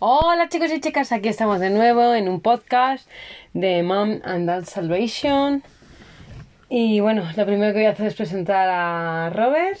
Hola 0.00 0.48
chicos 0.48 0.70
y 0.70 0.80
chicas, 0.80 1.10
aquí 1.10 1.28
estamos 1.28 1.58
de 1.58 1.70
nuevo 1.70 2.14
en 2.14 2.28
un 2.28 2.40
podcast 2.40 3.10
de 3.52 3.82
Mom 3.82 4.20
and 4.22 4.46
Dad 4.46 4.62
Salvation. 4.64 5.64
Y 6.68 7.00
bueno, 7.00 7.24
lo 7.36 7.44
primero 7.44 7.72
que 7.72 7.80
voy 7.80 7.86
a 7.86 7.90
hacer 7.90 8.06
es 8.06 8.14
presentar 8.14 8.68
a 8.70 9.30
Robert. 9.30 9.80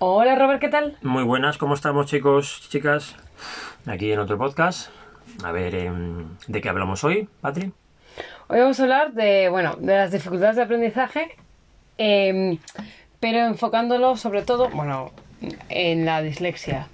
Hola 0.00 0.34
Robert, 0.34 0.60
¿qué 0.60 0.68
tal? 0.68 0.98
Muy 1.02 1.22
buenas, 1.22 1.58
¿cómo 1.58 1.74
estamos 1.74 2.06
chicos, 2.06 2.66
chicas? 2.70 3.14
Aquí 3.86 4.10
en 4.10 4.18
otro 4.18 4.36
podcast. 4.36 4.90
A 5.44 5.52
ver, 5.52 5.76
em, 5.76 6.36
¿de 6.48 6.60
qué 6.60 6.68
hablamos 6.68 7.04
hoy, 7.04 7.28
Patri? 7.40 7.72
Hoy 8.48 8.58
vamos 8.58 8.80
a 8.80 8.82
hablar 8.82 9.12
de, 9.12 9.48
bueno, 9.48 9.76
de 9.78 9.94
las 9.94 10.10
dificultades 10.10 10.56
de 10.56 10.62
aprendizaje, 10.62 11.36
em, 11.98 12.58
pero 13.20 13.46
enfocándolo 13.46 14.16
sobre 14.16 14.42
todo, 14.42 14.70
bueno, 14.70 15.12
en 15.68 16.04
la 16.04 16.20
dislexia. 16.20 16.88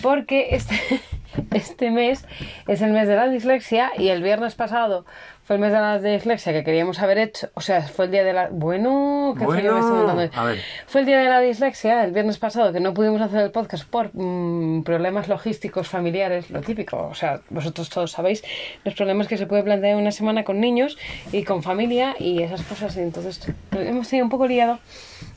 Porque 0.00 0.48
este, 0.50 0.78
este 1.52 1.90
mes 1.90 2.24
es 2.68 2.82
el 2.82 2.92
mes 2.92 3.08
de 3.08 3.16
la 3.16 3.28
dislexia 3.28 3.90
y 3.96 4.08
el 4.08 4.22
viernes 4.22 4.54
pasado 4.54 5.04
fue 5.44 5.56
el 5.56 5.60
mes 5.60 5.72
de 5.72 5.78
la 5.78 5.98
dislexia 5.98 6.54
que 6.54 6.64
queríamos 6.64 7.00
haber 7.02 7.18
hecho, 7.18 7.50
o 7.52 7.60
sea, 7.60 7.82
fue 7.82 8.06
el 8.06 8.10
día 8.12 8.24
de 8.24 8.32
la... 8.32 8.48
Bueno, 8.50 9.34
me 9.36 9.42
estoy 9.44 9.62
Bueno, 9.62 9.78
montando. 10.06 10.30
a 10.40 10.44
ver. 10.44 10.58
Fue 10.86 11.02
el 11.02 11.06
día 11.06 11.18
de 11.18 11.28
la 11.28 11.38
dislexia, 11.40 12.02
el 12.02 12.12
viernes 12.12 12.38
pasado, 12.38 12.72
que 12.72 12.80
no 12.80 12.94
pudimos 12.94 13.20
hacer 13.20 13.40
el 13.42 13.50
podcast 13.50 13.84
por 13.86 14.08
mm, 14.14 14.84
problemas 14.84 15.28
logísticos 15.28 15.86
familiares, 15.86 16.48
lo 16.50 16.62
típico. 16.62 17.08
O 17.08 17.14
sea, 17.14 17.40
vosotros 17.50 17.90
todos 17.90 18.10
sabéis 18.12 18.42
los 18.84 18.94
problemas 18.94 19.28
que 19.28 19.36
se 19.36 19.46
puede 19.46 19.62
plantear 19.64 19.96
una 19.96 20.12
semana 20.12 20.44
con 20.44 20.60
niños 20.60 20.96
y 21.30 21.44
con 21.44 21.62
familia 21.62 22.14
y 22.18 22.42
esas 22.42 22.62
cosas. 22.62 22.96
Y 22.96 23.00
entonces 23.00 23.46
hemos 23.72 24.08
tenido 24.08 24.24
un 24.24 24.30
poco 24.30 24.46
liado 24.46 24.78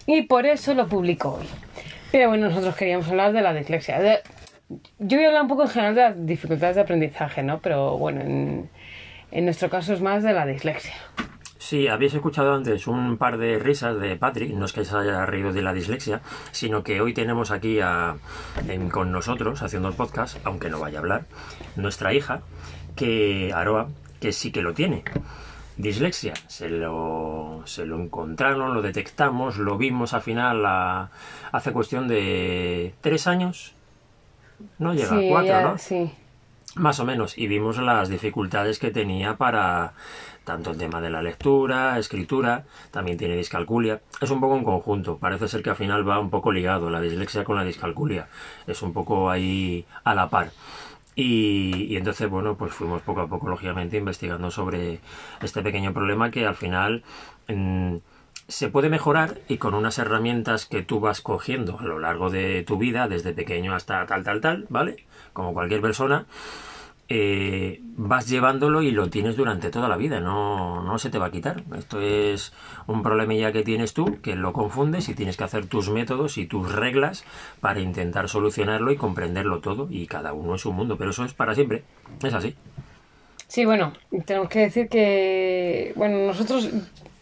y 0.06 0.22
por 0.22 0.46
eso 0.46 0.74
lo 0.74 0.88
publico 0.88 1.34
hoy. 1.38 1.48
Pero 2.14 2.30
bueno, 2.30 2.48
nosotros 2.48 2.78
queríamos 2.78 3.10
hablar 3.10 3.34
de 3.34 3.42
la 3.42 3.54
dislexia. 3.54 4.00
De- 4.00 4.20
yo 4.70 5.18
voy 5.18 5.24
a 5.24 5.28
hablar 5.28 5.44
un 5.44 5.48
poco 5.48 5.64
en 5.64 5.70
general 5.70 5.96
de 5.96 6.02
las 6.02 6.26
dificultades 6.26 6.76
de 6.76 6.82
aprendizaje, 6.82 7.44
¿no? 7.44 7.60
Pero 7.60 7.98
bueno, 7.98 8.22
en, 8.22 9.46
nuestro 9.46 9.70
caso 9.70 9.94
es 9.94 10.02
más 10.02 10.24
de 10.24 10.34
la 10.34 10.46
dislexia. 10.46 10.94
Sí, 11.58 11.88
habéis 11.88 12.14
escuchado 12.14 12.54
antes 12.54 12.88
un 12.88 13.18
par 13.18 13.38
de 13.38 13.60
risas 13.60 14.00
de 14.00 14.16
Patrick, 14.16 14.52
no 14.52 14.66
es 14.66 14.74
que 14.74 14.86
se 14.86 14.96
haya 14.96 15.26
reído 15.26 15.52
de 15.52 15.62
la 15.62 15.74
dislexia, 15.74 16.22
sino 16.52 16.84
que 16.84 17.02
hoy 17.02 17.14
tenemos 17.14 17.52
aquí 17.52 17.80
con 18.92 19.12
nosotros, 19.12 19.62
haciendo 19.62 19.90
el 19.90 19.96
podcast, 19.96 20.38
aunque 20.46 20.70
no 20.70 20.80
vaya 20.80 21.00
a 21.00 21.02
hablar, 21.02 21.26
nuestra 21.76 22.14
hija, 22.14 22.42
que 22.96 23.52
Aroa, 23.54 23.90
que 24.22 24.32
sí 24.32 24.52
que 24.52 24.62
lo 24.62 24.74
tiene. 24.74 25.04
Dislexia, 25.76 26.34
se 26.48 26.70
lo, 26.70 27.62
se 27.66 27.86
lo 27.86 28.00
encontraron, 28.00 28.74
lo 28.74 28.82
detectamos, 28.82 29.58
lo 29.58 29.78
vimos 29.78 30.14
al 30.14 30.22
final 30.22 30.66
hace 31.52 31.72
cuestión 31.74 32.08
de 32.08 32.96
tres 33.02 33.28
años, 33.28 33.76
no 34.80 34.94
llega 34.94 35.18
a 35.18 35.22
cuatro, 35.28 35.48
ya- 35.48 35.62
¿no? 35.62 35.78
sí. 35.78 36.12
Más 36.76 37.00
o 37.00 37.06
menos, 37.06 37.38
y 37.40 37.48
vimos 37.48 37.78
las 37.80 38.08
dificultades 38.08 38.78
que 38.78 38.92
tenía 38.92 39.36
para 39.36 39.94
tanto 40.44 40.70
el 40.72 40.78
tema 40.78 41.02
de 41.02 41.10
la 41.10 41.24
lectura, 41.24 41.98
escritura, 41.98 42.66
también 42.92 43.18
tiene 43.18 43.36
discalculia. 43.36 44.02
Es 44.22 44.30
un 44.30 44.40
poco 44.40 44.54
un 44.54 44.64
conjunto, 44.64 45.18
parece 45.18 45.48
ser 45.48 45.64
que 45.64 45.72
al 45.72 45.76
final 45.76 46.08
va 46.08 46.20
un 46.20 46.30
poco 46.30 46.52
ligado 46.52 46.90
la 46.92 47.02
dislexia 47.02 47.44
con 47.44 47.56
la 47.56 47.64
discalculia. 47.64 48.28
Es 48.68 48.82
un 48.84 48.94
poco 48.94 49.30
ahí 49.32 49.86
a 50.04 50.14
la 50.14 50.30
par. 50.30 50.52
Y, 51.16 51.88
y 51.90 51.98
entonces, 51.98 52.30
bueno, 52.30 52.56
pues 52.58 52.74
fuimos 52.74 53.02
poco 53.02 53.22
a 53.22 53.28
poco, 53.28 53.50
lógicamente, 53.50 53.98
investigando 53.98 54.52
sobre 54.52 55.00
este 55.42 55.64
pequeño 55.64 55.92
problema 55.94 56.30
que 56.30 56.46
al 56.46 56.56
final 56.56 57.04
mm, 57.48 57.96
se 58.48 58.70
puede 58.70 58.90
mejorar 58.90 59.40
y 59.48 59.58
con 59.58 59.74
unas 59.74 60.00
herramientas 60.00 60.66
que 60.66 60.82
tú 60.82 61.00
vas 61.00 61.22
cogiendo 61.22 61.80
a 61.80 61.84
lo 61.84 62.00
largo 62.00 62.30
de 62.30 62.64
tu 62.64 62.78
vida, 62.78 63.08
desde 63.08 63.34
pequeño 63.34 63.76
hasta 63.76 64.06
tal, 64.06 64.24
tal, 64.24 64.42
tal, 64.42 64.66
¿vale? 64.70 65.06
Como 65.34 65.54
cualquier 65.54 65.82
persona, 65.82 66.26
eh, 67.10 67.82
vas 67.96 68.28
llevándolo 68.28 68.82
y 68.82 68.92
lo 68.92 69.10
tienes 69.10 69.36
durante 69.36 69.70
toda 69.70 69.88
la 69.88 69.98
vida, 69.98 70.20
no, 70.20 70.82
no 70.82 70.98
se 70.98 71.10
te 71.10 71.20
va 71.20 71.28
a 71.28 71.32
quitar. 71.32 71.64
Esto 71.78 72.00
es 72.02 72.54
un 72.86 73.04
problemilla 73.04 73.52
que 73.52 73.64
tienes 73.64 73.94
tú, 73.94 74.20
que 74.22 74.36
lo 74.36 74.54
confundes 74.54 75.10
y 75.10 75.14
tienes 75.14 75.36
que 75.36 75.44
hacer 75.44 75.68
tus 75.68 75.90
métodos 75.90 76.38
y 76.38 76.46
tus 76.46 76.72
reglas 76.72 77.26
para 77.60 77.82
intentar 77.82 78.30
solucionarlo 78.30 78.92
y 78.92 78.98
comprenderlo 78.98 79.60
todo 79.60 79.88
y 79.90 80.08
cada 80.08 80.32
uno 80.34 80.56
es 80.56 80.66
un 80.66 80.76
mundo, 80.76 80.98
pero 80.98 81.12
eso 81.12 81.26
es 81.26 81.34
para 81.34 81.54
siempre, 81.54 81.84
es 82.24 82.34
así. 82.34 82.56
Sí, 83.48 83.64
bueno, 83.64 83.94
tenemos 84.26 84.50
que 84.50 84.60
decir 84.60 84.90
que, 84.90 85.94
bueno, 85.96 86.28
nosotros 86.28 86.70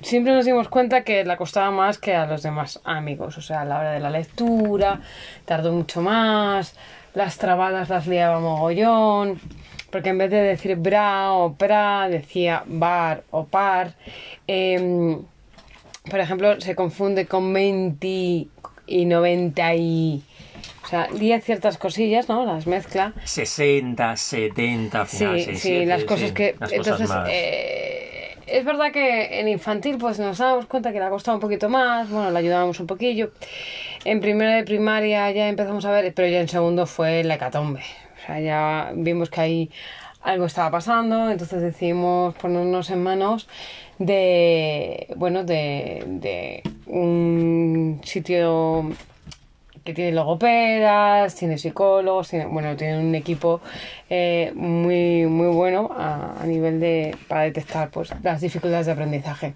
siempre 0.06 0.34
nos 0.34 0.46
dimos 0.46 0.70
cuenta 0.70 1.04
que 1.04 1.24
le 1.26 1.36
costaba 1.38 1.72
más 1.72 1.98
que 1.98 2.16
a 2.16 2.26
los 2.26 2.44
demás 2.44 2.80
amigos, 2.84 3.38
o 3.38 3.42
sea, 3.42 3.62
a 3.62 3.66
la 3.66 3.80
hora 3.80 3.92
de 3.92 4.00
la 4.00 4.10
lectura, 4.10 5.02
tardó 5.46 5.72
mucho 5.74 6.02
más, 6.02 6.76
las 7.14 7.38
trabadas 7.38 7.90
las 7.90 8.08
liaba 8.08 8.40
mogollón, 8.40 9.40
porque 9.92 10.10
en 10.10 10.18
vez 10.18 10.32
de 10.32 10.42
decir 10.42 10.76
bra 10.76 11.32
o 11.34 11.54
pra, 11.54 12.08
decía 12.10 12.64
bar 12.66 13.24
o 13.32 13.46
par. 13.46 13.94
Em, 14.48 15.22
por 16.10 16.20
ejemplo, 16.20 16.60
se 16.62 16.76
confunde 16.76 17.26
con 17.26 17.52
20 17.54 18.08
y 18.88 19.06
90 19.06 19.76
y... 19.76 20.24
O 20.84 20.88
sea, 20.88 21.08
lía 21.10 21.42
ciertas 21.42 21.80
cosillas, 21.80 22.30
¿no? 22.30 22.46
Las 22.46 22.68
mezcla. 22.68 23.14
60, 23.24 24.16
70, 24.16 25.02
al 25.02 25.08
Sí, 25.08 25.18
final, 25.18 25.40
sí, 25.40 25.46
67, 25.46 25.86
las 25.88 26.04
cosas 26.04 26.28
sí, 26.28 26.34
que... 26.36 26.56
las 26.60 26.70
cosas 26.72 26.76
entonces, 26.86 27.10
más- 27.10 27.30
eh, 27.32 27.85
es 28.48 28.66
verdad 28.66 28.92
que 28.92 29.40
en 29.40 29.48
infantil 29.48 29.98
pues 29.98 30.20
nos 30.20 30.38
dábamos 30.38 30.66
cuenta 30.68 30.92
que 30.92 31.00
le 31.00 31.06
ha 31.06 31.10
costado 31.10 31.38
un 31.38 31.42
poquito 31.42 31.70
más, 31.70 32.10
bueno, 32.10 32.32
le 32.32 32.40
ayudábamos 32.40 32.80
un 32.80 32.88
poquillo. 32.88 33.32
En 34.04 34.22
primero 34.22 34.52
de 34.52 34.64
primaria 34.64 35.32
ya 35.32 35.48
empezamos 35.50 35.86
a 35.86 35.92
ver, 35.92 36.14
pero 36.14 36.28
ya 36.28 36.42
en 36.42 36.48
segundo 36.48 36.86
fue 36.86 37.24
la 37.24 37.36
hecatombe. 37.36 37.82
O 37.82 38.26
sea, 38.26 38.40
ya 38.40 38.92
vimos 38.96 39.30
que 39.30 39.42
ahí 39.42 39.72
algo 40.22 40.46
estaba 40.46 40.72
pasando, 40.72 41.30
entonces 41.30 41.62
decidimos 41.62 42.34
ponernos 42.36 42.90
en 42.90 43.04
manos 43.04 43.48
de, 44.00 45.08
bueno, 45.16 45.44
de, 45.44 46.04
de 46.08 46.64
un 46.88 48.02
sitio 48.04 48.92
que 49.86 49.94
tiene 49.94 50.12
logopedas, 50.12 51.36
tiene 51.36 51.60
psicólogos, 51.60 52.30
tiene, 52.30 52.48
bueno, 52.48 52.76
tiene 52.76 53.00
un 53.00 53.14
equipo 53.14 53.62
eh, 54.10 54.52
muy, 54.56 55.28
muy 55.28 55.48
bueno 55.48 55.92
a, 55.96 56.44
nivel 56.44 56.80
de 56.80 57.16
para 57.28 57.44
detectar 57.44 57.92
pues 57.92 58.10
las 58.24 58.42
dificultades 58.42 58.88
de 58.88 58.92
aprendizaje. 58.94 59.54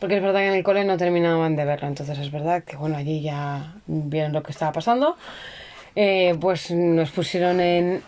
Porque 0.00 0.16
es 0.16 0.22
verdad 0.22 0.40
que 0.40 0.48
en 0.48 0.54
el 0.54 0.64
cole 0.64 0.84
no 0.84 0.96
terminaban 0.96 1.54
de 1.54 1.64
verlo, 1.64 1.86
entonces 1.86 2.18
es 2.18 2.32
verdad 2.32 2.64
que 2.64 2.76
bueno, 2.76 2.96
allí 2.96 3.22
ya 3.22 3.76
vieron 3.86 4.32
lo 4.32 4.42
que 4.42 4.50
estaba 4.50 4.72
pasando. 4.72 5.16
Eh, 5.94 6.36
pues 6.40 6.70
nos 6.72 7.10
pusieron 7.10 7.60
en, 7.60 8.02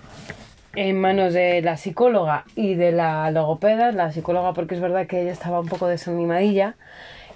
en 0.75 1.01
manos 1.01 1.33
de 1.33 1.63
la 1.63 1.77
psicóloga 1.77 2.45
y 2.57 2.75
de 2.75 2.91
la 2.91 3.31
logopeda, 3.31 3.93
la 3.93 4.11
psicóloga 4.11 4.53
porque 4.53 4.75
es 4.75 4.81
verdad 4.81 5.07
que 5.07 5.21
ella 5.21 5.33
estaba 5.33 5.61
un 5.61 5.69
poco 5.69 5.87
desanimadilla, 5.87 6.75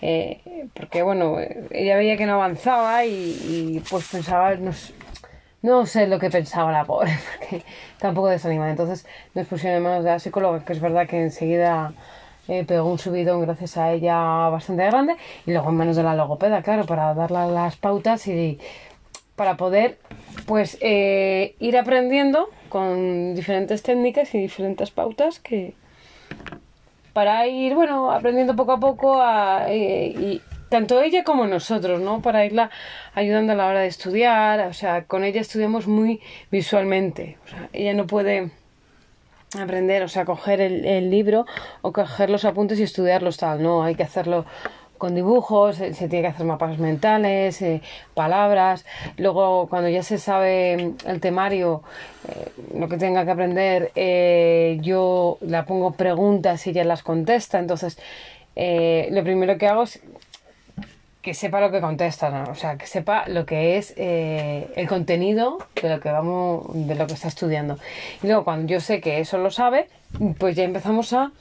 eh, 0.02 0.68
porque 0.74 1.02
bueno, 1.02 1.36
ella 1.70 1.96
veía 1.96 2.16
que 2.16 2.26
no 2.26 2.34
avanzaba 2.34 3.04
y, 3.04 3.82
pues 3.90 4.08
pensaba, 4.08 4.54
no, 4.56 4.72
no 5.62 5.86
sé 5.86 6.06
lo 6.06 6.18
que 6.18 6.30
pensaba 6.30 6.72
la 6.72 6.84
pobre, 6.84 7.12
porque 7.38 7.64
está 7.92 8.10
un 8.10 8.14
poco 8.14 8.28
desanimada. 8.28 8.70
Entonces 8.70 9.06
nos 9.34 9.46
pusieron 9.46 9.78
en 9.78 9.82
manos 9.82 10.04
de 10.04 10.10
la 10.10 10.18
psicóloga, 10.18 10.64
que 10.64 10.72
es 10.72 10.80
verdad 10.80 11.06
que 11.06 11.22
enseguida 11.22 11.92
eh, 12.48 12.64
pegó 12.64 12.90
un 12.90 12.98
subidón 12.98 13.42
gracias 13.42 13.76
a 13.76 13.92
ella 13.92 14.16
bastante 14.48 14.84
grande, 14.84 15.16
y 15.46 15.52
luego 15.52 15.70
en 15.70 15.76
manos 15.76 15.96
de 15.96 16.02
la 16.02 16.14
logopeda, 16.14 16.62
claro, 16.62 16.84
para 16.86 17.14
darle 17.14 17.52
las 17.52 17.76
pautas 17.76 18.26
y 18.28 18.58
para 19.34 19.56
poder 19.56 19.98
pues 20.46 20.78
eh, 20.80 21.54
ir 21.58 21.76
aprendiendo 21.76 22.48
con 22.70 23.34
diferentes 23.34 23.82
técnicas 23.82 24.34
y 24.34 24.38
diferentes 24.38 24.90
pautas 24.90 25.38
que 25.38 25.74
para 27.16 27.46
ir 27.46 27.74
bueno 27.74 28.12
aprendiendo 28.12 28.54
poco 28.54 28.72
a 28.72 28.78
poco 28.78 29.22
a, 29.22 29.72
eh, 29.72 30.08
y 30.08 30.42
tanto 30.68 31.00
ella 31.00 31.24
como 31.24 31.46
nosotros 31.46 31.98
no 31.98 32.20
para 32.20 32.44
irla 32.44 32.68
ayudando 33.14 33.54
a 33.54 33.56
la 33.56 33.66
hora 33.68 33.80
de 33.80 33.86
estudiar 33.86 34.68
o 34.68 34.74
sea 34.74 35.04
con 35.04 35.24
ella 35.24 35.40
estudiamos 35.40 35.86
muy 35.86 36.20
visualmente 36.50 37.38
o 37.46 37.48
sea 37.48 37.70
ella 37.72 37.94
no 37.94 38.06
puede 38.06 38.50
aprender, 39.58 40.02
o 40.02 40.08
sea, 40.08 40.24
coger 40.24 40.60
el, 40.60 40.84
el 40.84 41.08
libro 41.08 41.46
o 41.80 41.92
coger 41.92 42.28
los 42.28 42.44
apuntes 42.44 42.78
y 42.80 42.82
estudiarlos 42.82 43.36
tal, 43.38 43.62
no, 43.62 43.84
hay 43.84 43.94
que 43.94 44.02
hacerlo 44.02 44.44
con 44.98 45.14
dibujos, 45.14 45.76
se 45.76 45.92
tiene 45.92 46.22
que 46.22 46.26
hacer 46.28 46.46
mapas 46.46 46.78
mentales, 46.78 47.60
eh, 47.62 47.82
palabras, 48.14 48.84
luego 49.16 49.68
cuando 49.68 49.88
ya 49.88 50.02
se 50.02 50.18
sabe 50.18 50.94
el 51.06 51.20
temario, 51.20 51.82
eh, 52.28 52.48
lo 52.78 52.88
que 52.88 52.96
tenga 52.96 53.24
que 53.24 53.30
aprender, 53.30 53.92
eh, 53.94 54.78
yo 54.80 55.38
la 55.40 55.64
pongo 55.64 55.92
preguntas 55.92 56.66
y 56.66 56.70
ella 56.70 56.84
las 56.84 57.02
contesta, 57.02 57.58
entonces 57.58 57.98
lo 58.56 59.22
primero 59.22 59.58
que 59.58 59.66
hago 59.66 59.82
es 59.82 60.00
que 61.20 61.34
sepa 61.34 61.60
lo 61.60 61.70
que 61.70 61.80
contesta, 61.80 62.44
o 62.50 62.54
sea, 62.54 62.78
que 62.78 62.86
sepa 62.86 63.28
lo 63.28 63.44
que 63.44 63.76
es 63.76 63.92
el 63.96 64.88
contenido 64.88 65.58
de 65.82 65.90
lo 65.90 66.00
que 66.00 66.10
vamos, 66.10 66.64
de 66.72 66.94
lo 66.94 67.06
que 67.06 67.14
está 67.14 67.28
estudiando. 67.28 67.78
Y 68.22 68.28
luego 68.28 68.44
cuando 68.44 68.66
yo 68.66 68.80
sé 68.80 69.00
que 69.00 69.20
eso 69.20 69.36
lo 69.36 69.50
sabe, 69.50 69.88
pues 70.38 70.56
ya 70.56 70.64
empezamos 70.64 71.12
a, 71.12 71.32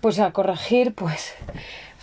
pues 0.00 0.18
a 0.18 0.30
corregir, 0.30 0.94
pues 0.94 1.34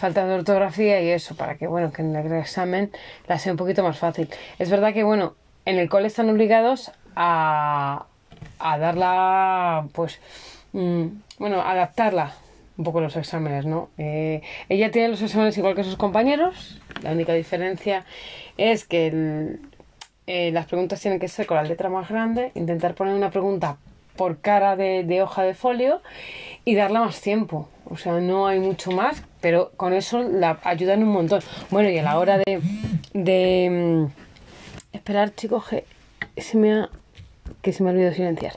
falta 0.04 0.26
de 0.28 0.34
ortografía 0.36 1.00
y 1.02 1.10
eso, 1.12 1.34
para 1.36 1.56
que, 1.56 1.66
bueno, 1.66 1.94
que 1.94 2.02
en 2.02 2.14
el 2.14 2.34
examen 2.34 2.92
la 3.26 3.40
sea 3.40 3.54
un 3.54 3.58
poquito 3.58 3.84
más 3.84 3.98
fácil. 3.98 4.28
Es 4.60 4.70
verdad 4.70 4.94
que, 4.94 5.04
bueno, 5.04 5.36
en 5.64 5.78
el 5.80 5.88
cole 5.88 6.08
están 6.08 6.30
obligados 6.30 6.92
a, 7.16 8.06
a 8.60 8.78
darla, 8.80 9.88
pues, 9.94 10.20
mm, 10.74 11.06
bueno, 11.40 11.62
adaptarla 11.62 12.34
un 12.78 12.84
poco 12.84 13.00
los 13.00 13.16
exámenes, 13.16 13.66
¿no? 13.66 13.92
Eh, 13.98 14.42
ella 14.68 14.92
tiene 14.92 15.08
los 15.08 15.22
exámenes 15.22 15.58
igual 15.58 15.74
que 15.74 15.86
sus 15.86 15.96
compañeros, 15.96 16.82
la 17.02 17.12
única 17.14 17.32
diferencia 17.32 18.04
es 18.58 18.84
que 18.84 19.08
el- 19.08 19.60
eh, 20.28 20.52
las 20.52 20.66
preguntas 20.66 21.00
tienen 21.00 21.18
que 21.22 21.30
ser 21.30 21.46
con 21.46 21.56
la 21.56 21.64
letra 21.64 21.88
más 21.88 22.10
grande, 22.10 22.52
intentar 22.56 22.94
poner 22.94 23.14
una 23.14 23.30
pregunta 23.30 23.78
por 24.18 24.40
cara 24.42 24.76
de, 24.76 25.06
de 25.06 25.22
hoja 25.22 25.44
de 25.44 25.54
folio 25.54 26.02
y 26.66 26.76
darla 26.76 27.00
más 27.00 27.22
tiempo. 27.22 27.70
O 27.90 27.96
sea, 27.96 28.20
no 28.20 28.48
hay 28.48 28.60
mucho 28.60 28.92
más, 28.92 29.24
pero 29.44 29.72
con 29.76 29.94
eso 29.94 30.24
la 30.24 30.58
ayudan 30.64 31.04
un 31.04 31.10
montón. 31.10 31.42
Bueno, 31.70 31.90
y 31.90 31.98
a 32.00 32.04
la 32.04 32.18
hora 32.18 32.38
de... 32.38 32.62
de 33.14 33.70
mm, 33.70 34.96
esperar, 34.96 35.36
chicos, 35.36 35.66
que 35.68 35.86
se 36.42 36.58
me 36.58 36.72
ha, 36.74 36.90
que 37.62 37.74
se 37.74 37.84
me 37.84 37.90
ha 37.90 37.94
olvidado 37.94 38.16
silenciar. 38.16 38.54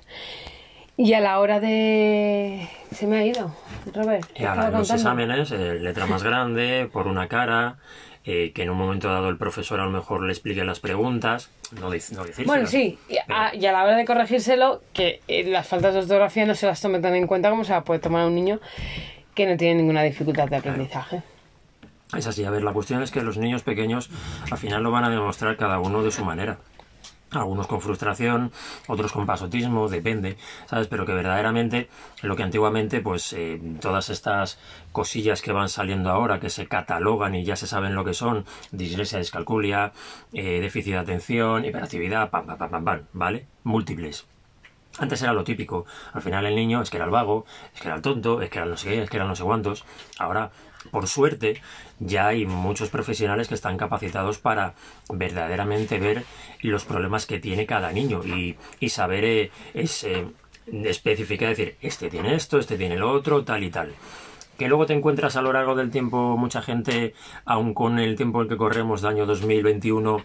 Y 0.97 1.13
a 1.15 1.21
la 1.21 1.41
hora 1.41 1.59
de... 1.61 2.69
Se 2.95 3.07
me 3.09 3.19
ha 3.19 3.27
ido, 3.27 3.55
Robert. 3.93 4.27
Y 4.37 4.45
ahora, 4.45 4.69
en 4.69 4.73
los 4.75 4.91
exámenes, 4.91 5.51
eh, 5.51 5.75
letra 5.81 6.07
más 6.07 6.23
grande, 6.23 6.89
por 6.91 7.09
una 7.09 7.27
cara, 7.29 7.77
eh, 8.25 8.53
que 8.55 8.63
en 8.63 8.71
un 8.71 8.79
momento 8.79 9.09
dado 9.09 9.29
el 9.29 9.37
profesor 9.37 9.81
a 9.81 9.85
lo 9.85 9.91
mejor 9.91 10.23
le 10.23 10.33
explique 10.33 10.65
las 10.65 10.81
preguntas, 10.81 11.51
no, 11.81 11.91
dic- 11.91 12.13
no 12.13 12.23
decírselo. 12.23 12.47
Bueno, 12.47 12.67
sí, 12.67 12.99
y 13.09 13.17
a, 13.29 13.55
y 13.55 13.67
a 13.67 13.73
la 13.73 13.85
hora 13.85 13.97
de 13.97 14.05
corregírselo, 14.05 14.81
que 14.95 15.21
eh, 15.29 15.45
las 15.45 15.67
faltas 15.67 15.95
de 15.95 16.01
ortografía 16.01 16.47
no 16.47 16.55
se 16.55 16.67
las 16.67 16.81
tomen 16.81 17.03
tan 17.03 17.15
en 17.17 17.27
cuenta 17.27 17.51
como 17.51 17.65
se 17.65 17.73
las 17.73 17.83
puede 17.85 18.01
tomar 18.01 18.27
un 18.27 18.35
niño 18.35 18.61
que 19.37 19.47
no 19.47 19.57
tiene 19.57 19.77
ninguna 19.77 20.03
dificultad 20.03 20.49
de 20.49 20.57
aprendizaje. 20.57 21.23
Es 22.17 22.27
así, 22.27 22.45
a 22.45 22.51
ver, 22.51 22.65
la 22.65 22.73
cuestión 22.73 23.03
es 23.03 23.11
que 23.11 23.23
los 23.23 23.37
niños 23.37 23.63
pequeños 23.63 24.11
al 24.51 24.59
final 24.59 24.83
lo 24.83 24.91
van 24.91 25.05
a 25.05 25.11
demostrar 25.11 25.57
cada 25.57 25.79
uno 25.79 26.03
de 26.03 26.11
su 26.11 26.25
manera. 26.25 26.59
Algunos 27.33 27.67
con 27.67 27.81
frustración, 27.81 28.53
otros 28.87 29.13
con 29.13 29.27
pasotismo, 29.27 29.89
depende, 29.89 30.39
¿sabes? 30.67 30.87
Pero 30.87 31.05
que 31.05 31.13
verdaderamente 31.13 31.89
lo 32.23 32.35
que 32.35 32.45
antiguamente, 32.45 33.01
pues 33.01 33.33
eh, 33.35 33.61
todas 33.81 34.09
estas 34.09 34.59
cosillas 34.93 35.43
que 35.43 35.53
van 35.53 35.69
saliendo 35.69 36.11
ahora, 36.11 36.41
que 36.41 36.49
se 36.49 36.67
catalogan 36.67 37.35
y 37.35 37.45
ya 37.45 37.57
se 37.57 37.67
saben 37.67 37.95
lo 37.95 38.05
que 38.05 38.15
son, 38.15 38.47
dislexia, 38.71 39.19
descalculia, 39.19 39.93
eh, 40.33 40.61
déficit 40.61 40.93
de 40.93 40.99
atención, 40.99 41.65
hiperactividad, 41.65 42.31
pam, 42.31 42.47
pam, 42.47 42.57
pam, 42.57 42.71
pam, 42.71 42.85
pam, 42.85 43.01
¿vale? 43.13 43.47
Múltiples. 43.65 44.25
Antes 44.99 45.23
era 45.23 45.33
lo 45.33 45.45
típico. 45.45 45.87
Al 46.13 46.23
final 46.23 46.47
el 46.47 46.57
niño 46.57 46.81
es 46.81 46.91
que 46.91 46.97
era 46.97 47.05
el 47.05 47.11
vago, 47.11 47.45
es 47.75 47.81
que 47.81 47.89
era 47.89 47.97
el 47.97 48.03
tonto, 48.03 48.41
es 48.41 48.51
que 48.51 48.59
era 48.59 48.65
el 48.65 48.71
no 48.71 48.77
sé 48.77 48.89
qué, 48.89 49.03
es 49.03 49.11
que 49.11 49.17
era 49.17 49.27
no 49.27 49.37
sé 49.37 49.45
cuántos. 49.45 49.85
Ahora, 50.19 50.51
por 50.91 51.07
suerte, 51.07 51.61
ya 51.99 52.29
hay 52.29 52.47
muchos 52.47 52.89
profesionales 52.89 53.49
que 53.49 53.55
están 53.55 53.77
capacitados 53.77 54.39
para 54.39 54.75
verdaderamente 55.13 55.99
ver 55.99 56.25
los 56.63 56.85
problemas 56.85 57.27
que 57.27 57.39
tiene 57.39 57.67
cada 57.67 57.93
niño 57.93 58.23
y, 58.25 58.57
y 58.81 58.89
saber 58.89 59.25
eh, 59.25 59.51
es, 59.75 60.05
eh, 60.05 60.27
especificar, 60.67 61.51
decir, 61.51 61.77
este 61.81 62.09
tiene 62.11 62.35
esto, 62.35 62.59
este 62.59 62.77
tiene 62.77 62.97
lo 62.97 63.13
otro, 63.13 63.45
tal 63.45 63.65
y 63.65 63.71
tal. 63.71 63.93
Que 64.59 64.69
luego 64.69 64.87
te 64.87 64.95
encuentras 64.95 65.37
a 65.37 65.43
lo 65.43 65.53
largo 65.53 65.75
del 65.75 65.91
tiempo 65.91 66.37
mucha 66.37 66.63
gente, 66.63 67.15
aun 67.45 67.75
con 67.75 67.99
el 67.99 68.17
tiempo 68.17 68.43
en 68.43 68.49
que 68.49 68.57
corremos 68.57 69.03
de 69.03 69.09
año 69.09 69.27
2021, 69.27 70.25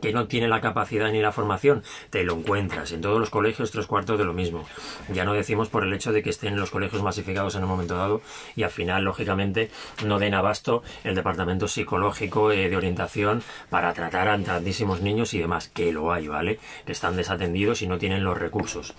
que 0.00 0.12
no 0.12 0.26
tiene 0.26 0.48
la 0.48 0.60
capacidad 0.60 1.10
ni 1.10 1.22
la 1.22 1.32
formación, 1.32 1.82
te 2.10 2.24
lo 2.24 2.34
encuentras. 2.34 2.92
En 2.92 3.00
todos 3.00 3.20
los 3.20 3.30
colegios, 3.30 3.70
tres 3.70 3.86
cuartos 3.86 4.18
de 4.18 4.24
lo 4.24 4.32
mismo. 4.32 4.66
Ya 5.12 5.24
no 5.24 5.32
decimos 5.32 5.68
por 5.68 5.84
el 5.84 5.92
hecho 5.92 6.12
de 6.12 6.22
que 6.22 6.30
estén 6.30 6.56
los 6.56 6.70
colegios 6.70 7.02
masificados 7.02 7.54
en 7.54 7.62
un 7.62 7.68
momento 7.68 7.96
dado 7.96 8.20
y 8.56 8.64
al 8.64 8.70
final, 8.70 9.04
lógicamente, 9.04 9.70
no 10.04 10.18
den 10.18 10.34
abasto 10.34 10.82
el 11.04 11.14
departamento 11.14 11.68
psicológico 11.68 12.52
eh, 12.52 12.68
de 12.68 12.76
orientación 12.76 13.42
para 13.70 13.92
tratar 13.92 14.28
a 14.28 14.38
tantísimos 14.42 15.00
niños 15.00 15.34
y 15.34 15.38
demás, 15.38 15.68
que 15.68 15.92
lo 15.92 16.12
hay, 16.12 16.28
¿vale? 16.28 16.58
Que 16.84 16.92
están 16.92 17.16
desatendidos 17.16 17.82
y 17.82 17.86
no 17.86 17.98
tienen 17.98 18.24
los 18.24 18.38
recursos. 18.38 18.94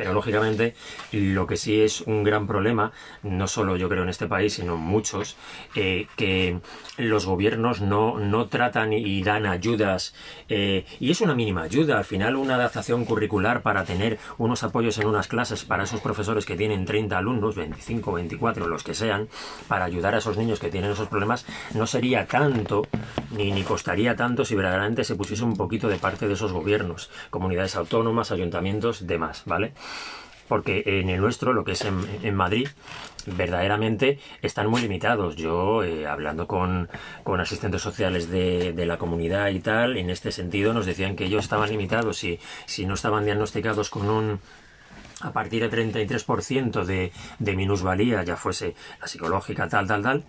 Pero 0.00 0.14
lógicamente 0.14 0.74
lo 1.12 1.46
que 1.46 1.58
sí 1.58 1.82
es 1.82 2.00
un 2.00 2.24
gran 2.24 2.46
problema, 2.46 2.90
no 3.22 3.46
solo 3.46 3.76
yo 3.76 3.90
creo 3.90 4.02
en 4.02 4.08
este 4.08 4.26
país, 4.26 4.54
sino 4.54 4.78
muchos, 4.78 5.36
eh, 5.74 6.06
que 6.16 6.58
los 6.96 7.26
gobiernos 7.26 7.82
no, 7.82 8.18
no 8.18 8.48
tratan 8.48 8.94
y 8.94 9.22
dan 9.22 9.44
ayudas, 9.44 10.14
eh, 10.48 10.86
y 11.00 11.10
es 11.10 11.20
una 11.20 11.34
mínima 11.34 11.64
ayuda, 11.64 11.98
al 11.98 12.06
final 12.06 12.36
una 12.36 12.54
adaptación 12.54 13.04
curricular 13.04 13.60
para 13.60 13.84
tener 13.84 14.18
unos 14.38 14.62
apoyos 14.62 14.96
en 14.96 15.06
unas 15.06 15.28
clases 15.28 15.66
para 15.66 15.84
esos 15.84 16.00
profesores 16.00 16.46
que 16.46 16.56
tienen 16.56 16.86
30 16.86 17.18
alumnos, 17.18 17.54
25, 17.56 18.12
24, 18.12 18.68
los 18.68 18.82
que 18.82 18.94
sean, 18.94 19.28
para 19.68 19.84
ayudar 19.84 20.14
a 20.14 20.18
esos 20.18 20.38
niños 20.38 20.60
que 20.60 20.70
tienen 20.70 20.92
esos 20.92 21.08
problemas, 21.08 21.44
no 21.74 21.86
sería 21.86 22.26
tanto, 22.26 22.86
ni, 23.36 23.52
ni 23.52 23.64
costaría 23.64 24.16
tanto 24.16 24.46
si 24.46 24.54
verdaderamente 24.54 25.04
se 25.04 25.14
pusiese 25.14 25.44
un 25.44 25.58
poquito 25.58 25.88
de 25.88 25.98
parte 25.98 26.26
de 26.26 26.32
esos 26.32 26.52
gobiernos, 26.52 27.10
comunidades 27.28 27.76
autónomas, 27.76 28.30
ayuntamientos, 28.30 29.06
demás, 29.06 29.42
¿vale? 29.44 29.74
Porque 30.48 30.82
en 30.84 31.08
el 31.10 31.20
nuestro, 31.20 31.52
lo 31.52 31.62
que 31.62 31.72
es 31.72 31.84
en, 31.84 32.04
en 32.22 32.34
Madrid, 32.34 32.66
verdaderamente 33.26 34.18
están 34.42 34.68
muy 34.68 34.80
limitados. 34.80 35.36
Yo, 35.36 35.84
eh, 35.84 36.06
hablando 36.06 36.46
con, 36.46 36.88
con 37.22 37.40
asistentes 37.40 37.82
sociales 37.82 38.28
de, 38.28 38.74
la 38.86 38.98
comunidad 38.98 39.48
y 39.50 39.60
tal, 39.60 39.96
en 39.96 40.10
este 40.10 40.32
sentido 40.32 40.72
nos 40.72 40.86
decían 40.86 41.16
que 41.16 41.26
ellos 41.26 41.44
estaban 41.44 41.68
limitados 41.70 42.24
y 42.24 42.40
si 42.66 42.86
no 42.86 42.94
estaban 42.94 43.24
diagnosticados 43.24 43.90
con 43.90 44.08
un 44.08 44.40
a 45.22 45.32
partir 45.32 45.68
de 45.68 45.70
33% 45.70 46.84
de, 46.84 47.12
de 47.38 47.56
minusvalía, 47.56 48.22
ya 48.22 48.36
fuese 48.36 48.74
la 49.00 49.06
psicológica, 49.06 49.68
tal, 49.68 49.86
tal, 49.86 50.02
tal, 50.02 50.24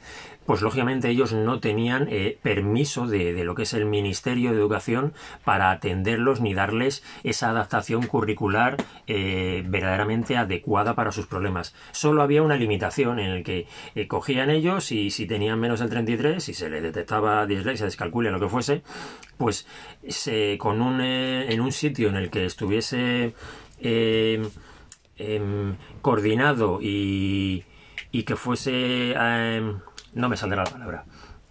pues 0.46 0.62
lógicamente 0.62 1.10
ellos 1.10 1.34
no 1.34 1.60
tenían 1.60 2.08
eh, 2.10 2.38
permiso 2.42 3.08
de, 3.08 3.34
de, 3.34 3.44
lo 3.44 3.56
que 3.56 3.64
es 3.64 3.74
el 3.74 3.86
Ministerio 3.86 4.52
de 4.52 4.58
Educación 4.58 5.14
para 5.46 5.72
atenderlos 5.72 6.42
ni 6.42 6.54
darles 6.54 7.04
esa 7.24 7.50
adaptación 7.52 8.08
curricular 8.08 8.78
eh, 9.08 9.64
verdaderamente 9.68 10.38
adecuada 10.38 10.96
para 10.96 11.12
sus 11.12 11.28
problemas. 11.28 11.76
Solo 11.92 12.22
había 12.22 12.42
una 12.44 12.56
limitación 12.56 13.20
en 13.20 13.32
el 13.32 13.44
que 13.44 13.68
eh, 13.96 14.08
cogían 14.08 14.50
ellos 14.50 14.92
y 14.92 15.12
si 15.12 15.28
tenían 15.28 15.60
menos 15.60 15.80
del 15.80 15.90
33, 15.90 16.44
si 16.44 16.54
se 16.54 16.70
le 16.70 16.82
detectaba 16.82 17.46
dislexia, 17.46 17.86
descalculia, 17.86 18.32
lo 18.32 18.40
que 18.40 18.50
fuese, 18.50 18.82
pues 19.38 19.68
se, 20.08 20.58
con 20.58 20.82
un, 20.82 21.02
en 21.02 21.62
un 21.62 21.72
sitio 21.72 22.10
en 22.10 22.16
el 22.16 22.30
que 22.30 22.46
estuviese 22.46 23.34
eh, 23.80 24.42
coordinado 26.02 26.80
y, 26.82 27.64
y, 28.12 28.24
que 28.24 28.36
fuese 28.36 29.14
no 30.14 30.30
me 30.30 30.38
saldrá 30.38 30.64
la 30.64 30.72
palabra 30.72 31.06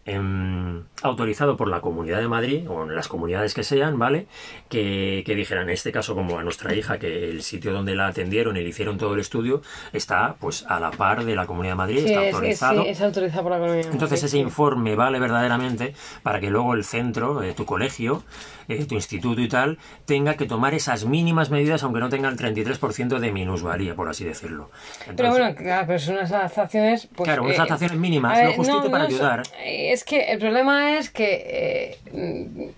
eh, 0.06 0.82
autorizado 1.02 1.56
por 1.56 1.68
la 1.68 1.80
Comunidad 1.80 2.18
de 2.18 2.28
Madrid 2.28 2.68
o 2.68 2.84
en 2.84 2.94
las 2.94 3.08
comunidades 3.08 3.54
que 3.54 3.62
sean, 3.62 3.98
¿vale? 3.98 4.26
Que, 4.68 5.22
que, 5.26 5.34
dijeran, 5.34 5.64
en 5.64 5.70
este 5.70 5.92
caso 5.92 6.14
como 6.14 6.38
a 6.38 6.42
nuestra 6.42 6.74
hija, 6.74 6.98
que 6.98 7.30
el 7.30 7.42
sitio 7.42 7.72
donde 7.72 7.94
la 7.94 8.08
atendieron 8.08 8.56
y 8.56 8.62
le 8.62 8.68
hicieron 8.68 8.98
todo 8.98 9.14
el 9.14 9.20
estudio 9.20 9.62
está 9.92 10.36
pues 10.38 10.64
a 10.68 10.80
la 10.80 10.90
par 10.90 11.24
de 11.24 11.36
la 11.36 11.46
Comunidad 11.46 11.72
de 11.72 11.76
Madrid, 11.76 11.98
sí, 11.98 12.06
está 12.06 12.24
es, 12.24 12.34
autorizado. 12.34 12.80
Es, 12.80 12.86
sí, 12.86 12.90
es 12.92 13.00
autorizado 13.02 13.42
por 13.42 13.52
la 13.52 13.58
Comunidad 13.58 13.76
de 13.76 13.84
Madrid. 13.84 13.94
Entonces 13.94 14.22
ese 14.24 14.38
informe 14.38 14.94
vale 14.94 15.18
verdaderamente 15.20 15.94
para 16.22 16.40
que 16.40 16.50
luego 16.50 16.74
el 16.74 16.84
centro, 16.84 17.42
eh, 17.42 17.52
tu 17.54 17.64
colegio, 17.64 18.22
eh, 18.70 18.84
tu 18.84 18.94
instituto 18.94 19.40
y 19.40 19.48
tal, 19.48 19.78
tenga 20.04 20.34
que 20.34 20.46
tomar 20.46 20.74
esas 20.74 21.04
mínimas 21.04 21.50
medidas 21.50 21.82
aunque 21.82 22.00
no 22.00 22.08
tenga 22.08 22.28
el 22.28 22.36
33% 22.36 23.18
de 23.18 23.32
minusvalía, 23.32 23.94
por 23.94 24.08
así 24.08 24.24
decirlo. 24.24 24.70
Entonces, 25.00 25.14
pero 25.16 25.30
bueno, 25.30 25.54
claro, 25.54 25.86
pero 25.86 25.98
son 25.98 26.14
unas 26.16 26.32
adaptaciones... 26.32 27.08
Pues, 27.14 27.26
claro, 27.26 27.44
unas 27.44 27.56
adaptaciones 27.56 27.98
mínimas, 27.98 28.36
ver, 28.36 28.46
lo 28.46 28.52
justito 28.54 28.84
no, 28.84 28.90
para 28.90 29.04
no, 29.04 29.08
ayudar. 29.08 29.42
Es 29.64 30.04
que 30.04 30.32
el 30.32 30.38
problema 30.38 30.98
es 30.98 31.10
que... 31.10 31.98
Eh, 32.12 32.72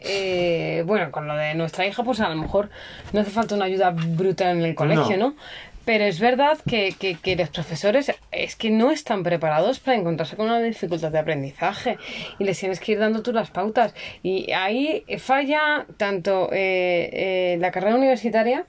eh, 0.00 0.84
bueno, 0.86 1.10
con 1.10 1.26
lo 1.26 1.36
de 1.36 1.54
nuestra 1.54 1.84
hija, 1.86 2.04
pues 2.04 2.20
a 2.20 2.28
lo 2.28 2.36
mejor 2.36 2.70
no 3.12 3.20
hace 3.20 3.30
falta 3.30 3.56
una 3.56 3.64
ayuda 3.64 3.90
brutal 3.90 4.58
en 4.58 4.64
el 4.64 4.74
colegio, 4.74 5.16
¿no? 5.16 5.30
¿no? 5.30 5.34
Pero 5.88 6.04
es 6.04 6.20
verdad 6.20 6.58
que, 6.68 6.94
que, 6.98 7.34
los 7.34 7.48
profesores 7.48 8.12
es 8.30 8.56
que 8.56 8.68
no 8.68 8.90
están 8.90 9.22
preparados 9.22 9.80
para 9.80 9.96
encontrarse 9.96 10.36
con 10.36 10.44
una 10.44 10.60
dificultad 10.60 11.10
de 11.10 11.18
aprendizaje 11.18 11.96
y 12.38 12.44
les 12.44 12.60
tienes 12.60 12.78
que 12.78 12.92
ir 12.92 12.98
dando 12.98 13.22
tú 13.22 13.32
las 13.32 13.50
pautas. 13.50 13.94
Y 14.22 14.52
ahí 14.52 15.02
falla 15.16 15.86
tanto 15.96 16.50
eh, 16.52 17.08
eh, 17.10 17.58
la 17.58 17.70
carrera 17.70 17.96
universitaria 17.96 18.66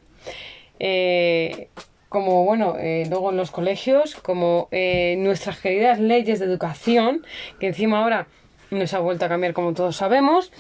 eh, 0.80 1.68
como, 2.08 2.46
bueno, 2.46 2.78
luego 3.10 3.32
en 3.32 3.36
los 3.36 3.52
colegios, 3.52 4.16
como 4.16 4.70
nuestras 4.72 5.60
queridas 5.60 6.00
leyes 6.00 6.40
de 6.40 6.46
educación, 6.46 7.26
que 7.60 7.68
encima 7.68 8.00
ahora 8.00 8.28
nos 8.72 8.94
ha 8.94 9.00
vuelto 9.00 9.26
a 9.26 9.28
cambiar 9.28 9.52
como 9.52 9.74
todos 9.74 9.98
sabemos, 9.98 10.54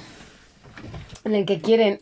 en 1.23 1.35
el 1.35 1.45
que 1.45 1.61
quieren, 1.61 1.99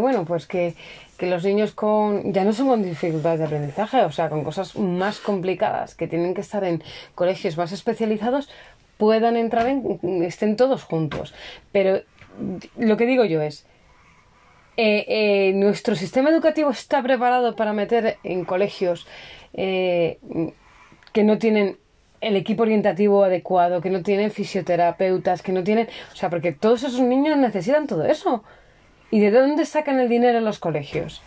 bueno, 0.00 0.24
pues 0.26 0.46
que 0.46 0.76
que 1.20 1.26
los 1.26 1.44
niños 1.44 1.72
con 1.72 2.32
ya 2.32 2.44
no 2.44 2.54
son 2.54 2.68
con 2.68 2.82
dificultades 2.82 3.40
de 3.40 3.44
aprendizaje, 3.44 4.00
o 4.04 4.10
sea, 4.10 4.30
con 4.30 4.42
cosas 4.42 4.74
más 4.76 5.20
complicadas, 5.20 5.94
que 5.94 6.06
tienen 6.06 6.32
que 6.32 6.40
estar 6.40 6.64
en 6.64 6.82
colegios 7.14 7.58
más 7.58 7.72
especializados, 7.72 8.48
puedan 8.96 9.36
entrar 9.36 9.66
en, 9.66 10.00
estén 10.24 10.56
todos 10.56 10.82
juntos. 10.82 11.34
Pero 11.72 12.00
lo 12.78 12.96
que 12.96 13.04
digo 13.04 13.26
yo 13.26 13.42
es, 13.42 13.66
eh, 14.78 15.04
eh, 15.08 15.52
nuestro 15.52 15.94
sistema 15.94 16.30
educativo 16.30 16.70
está 16.70 17.02
preparado 17.02 17.54
para 17.54 17.74
meter 17.74 18.16
en 18.24 18.46
colegios 18.46 19.06
eh, 19.52 20.20
que 21.12 21.22
no 21.22 21.36
tienen 21.36 21.76
el 22.22 22.34
equipo 22.34 22.62
orientativo 22.62 23.24
adecuado, 23.24 23.82
que 23.82 23.90
no 23.90 24.02
tienen 24.02 24.30
fisioterapeutas, 24.30 25.42
que 25.42 25.52
no 25.52 25.62
tienen, 25.64 25.86
o 26.14 26.16
sea, 26.16 26.30
porque 26.30 26.52
todos 26.52 26.82
esos 26.82 27.00
niños 27.00 27.36
necesitan 27.36 27.86
todo 27.86 28.06
eso. 28.06 28.42
¿Y 29.10 29.20
de 29.20 29.30
dónde 29.30 29.64
sacan 29.66 30.00
el 30.00 30.08
dinero 30.08 30.40
los 30.40 30.58
colegios? 30.58 31.22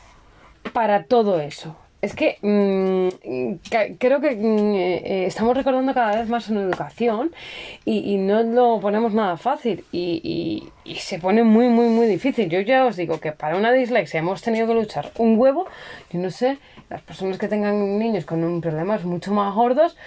para 0.71 1.03
todo 1.03 1.41
eso. 1.41 1.75
Es 2.01 2.15
que 2.15 2.37
mm, 2.41 3.55
creo 3.97 4.21
que 4.21 4.31
mm, 4.35 4.73
eh, 4.75 4.95
eh, 5.05 5.25
estamos 5.25 5.55
recordando 5.55 5.93
cada 5.93 6.17
vez 6.19 6.29
más 6.29 6.49
en 6.49 6.57
educación 6.57 7.31
y, 7.85 8.13
y 8.13 8.17
no 8.17 8.43
lo 8.43 8.79
ponemos 8.79 9.13
nada 9.13 9.35
fácil 9.37 9.83
y, 9.91 10.71
y- 10.85 10.95
se 10.95 11.19
pone 11.19 11.43
muy, 11.43 11.67
muy, 11.67 11.87
muy 11.87 12.07
difícil. 12.07 12.49
Yo 12.49 12.61
ya 12.61 12.85
os 12.85 12.95
digo 12.95 13.19
que 13.19 13.33
para 13.33 13.57
una 13.57 13.71
dislexia 13.73 14.19
hemos 14.19 14.41
tenido 14.41 14.67
que 14.67 14.73
luchar 14.73 15.11
un 15.17 15.37
huevo. 15.37 15.65
Yo 16.11 16.19
no 16.19 16.29
sé, 16.31 16.57
las 16.89 17.01
personas 17.01 17.37
que 17.37 17.47
tengan 17.49 17.99
niños 17.99 18.25
con 18.25 18.43
un 18.43 18.61
problemas 18.61 19.03
mucho 19.03 19.33
más 19.33 19.53
gordos, 19.53 19.97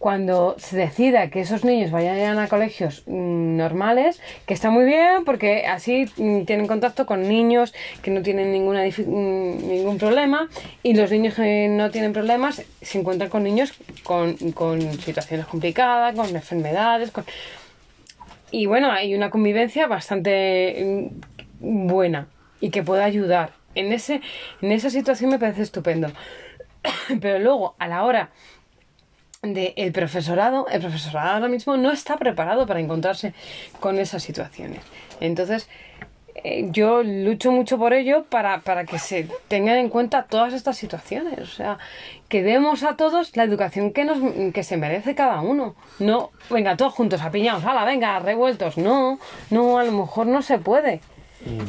cuando 0.00 0.56
se 0.56 0.78
decida 0.78 1.28
que 1.28 1.40
esos 1.40 1.62
niños 1.62 1.90
vayan 1.90 2.38
a 2.38 2.48
colegios 2.48 3.02
mm, 3.06 3.58
normales, 3.58 4.18
que 4.46 4.54
está 4.54 4.70
muy 4.70 4.86
bien 4.86 5.26
porque 5.26 5.66
así 5.66 6.06
mm, 6.16 6.44
tienen 6.46 6.66
contacto 6.66 7.04
con 7.04 7.28
niños 7.28 7.74
que 8.00 8.10
no 8.10 8.22
tienen 8.22 8.50
ninguna 8.50 8.82
mm, 8.84 9.68
ningún 9.68 9.98
problema 9.98 10.48
y 10.82 10.94
los 10.94 11.10
niños 11.10 11.34
que 11.34 11.68
no 11.68 11.90
tienen 11.90 12.14
problemas 12.14 12.62
se 12.80 12.98
encuentran 12.98 13.28
con 13.28 13.42
niños 13.42 13.74
con, 14.02 14.36
con 14.52 14.80
situaciones 15.00 15.44
complicadas, 15.44 16.14
con 16.14 16.34
enfermedades, 16.34 17.10
con... 17.10 17.26
y 18.50 18.64
bueno, 18.64 18.90
hay 18.90 19.14
una 19.14 19.28
convivencia 19.28 19.86
bastante 19.86 21.10
buena 21.60 22.26
y 22.58 22.70
que 22.70 22.82
puede 22.82 23.02
ayudar. 23.02 23.50
En, 23.74 23.92
ese, 23.92 24.22
en 24.62 24.72
esa 24.72 24.88
situación 24.88 25.30
me 25.30 25.38
parece 25.38 25.60
estupendo. 25.60 26.08
Pero 27.20 27.38
luego, 27.38 27.74
a 27.78 27.86
la 27.86 28.04
hora 28.04 28.30
de 29.42 29.72
el 29.76 29.90
profesorado, 29.92 30.66
el 30.68 30.82
profesorado 30.82 31.30
ahora 31.30 31.48
mismo 31.48 31.78
no 31.78 31.90
está 31.90 32.18
preparado 32.18 32.66
para 32.66 32.78
encontrarse 32.78 33.32
con 33.80 33.98
esas 33.98 34.22
situaciones. 34.22 34.82
Entonces, 35.18 35.66
eh, 36.34 36.68
yo 36.70 37.02
lucho 37.02 37.50
mucho 37.50 37.78
por 37.78 37.94
ello 37.94 38.24
para, 38.24 38.60
para 38.60 38.84
que 38.84 38.98
se 38.98 39.28
tengan 39.48 39.78
en 39.78 39.88
cuenta 39.88 40.24
todas 40.24 40.52
estas 40.52 40.76
situaciones. 40.76 41.38
O 41.38 41.46
sea, 41.46 41.78
que 42.28 42.42
demos 42.42 42.82
a 42.82 42.96
todos 42.96 43.34
la 43.34 43.44
educación 43.44 43.94
que, 43.94 44.04
nos, 44.04 44.18
que 44.52 44.62
se 44.62 44.76
merece 44.76 45.14
cada 45.14 45.40
uno. 45.40 45.74
No, 45.98 46.32
venga, 46.50 46.76
todos 46.76 46.92
juntos, 46.92 47.22
apiñados, 47.22 47.64
hala, 47.64 47.86
venga, 47.86 48.18
revueltos. 48.18 48.76
No, 48.76 49.18
no, 49.48 49.78
a 49.78 49.84
lo 49.84 49.92
mejor 49.92 50.26
no 50.26 50.42
se 50.42 50.58
puede. 50.58 51.00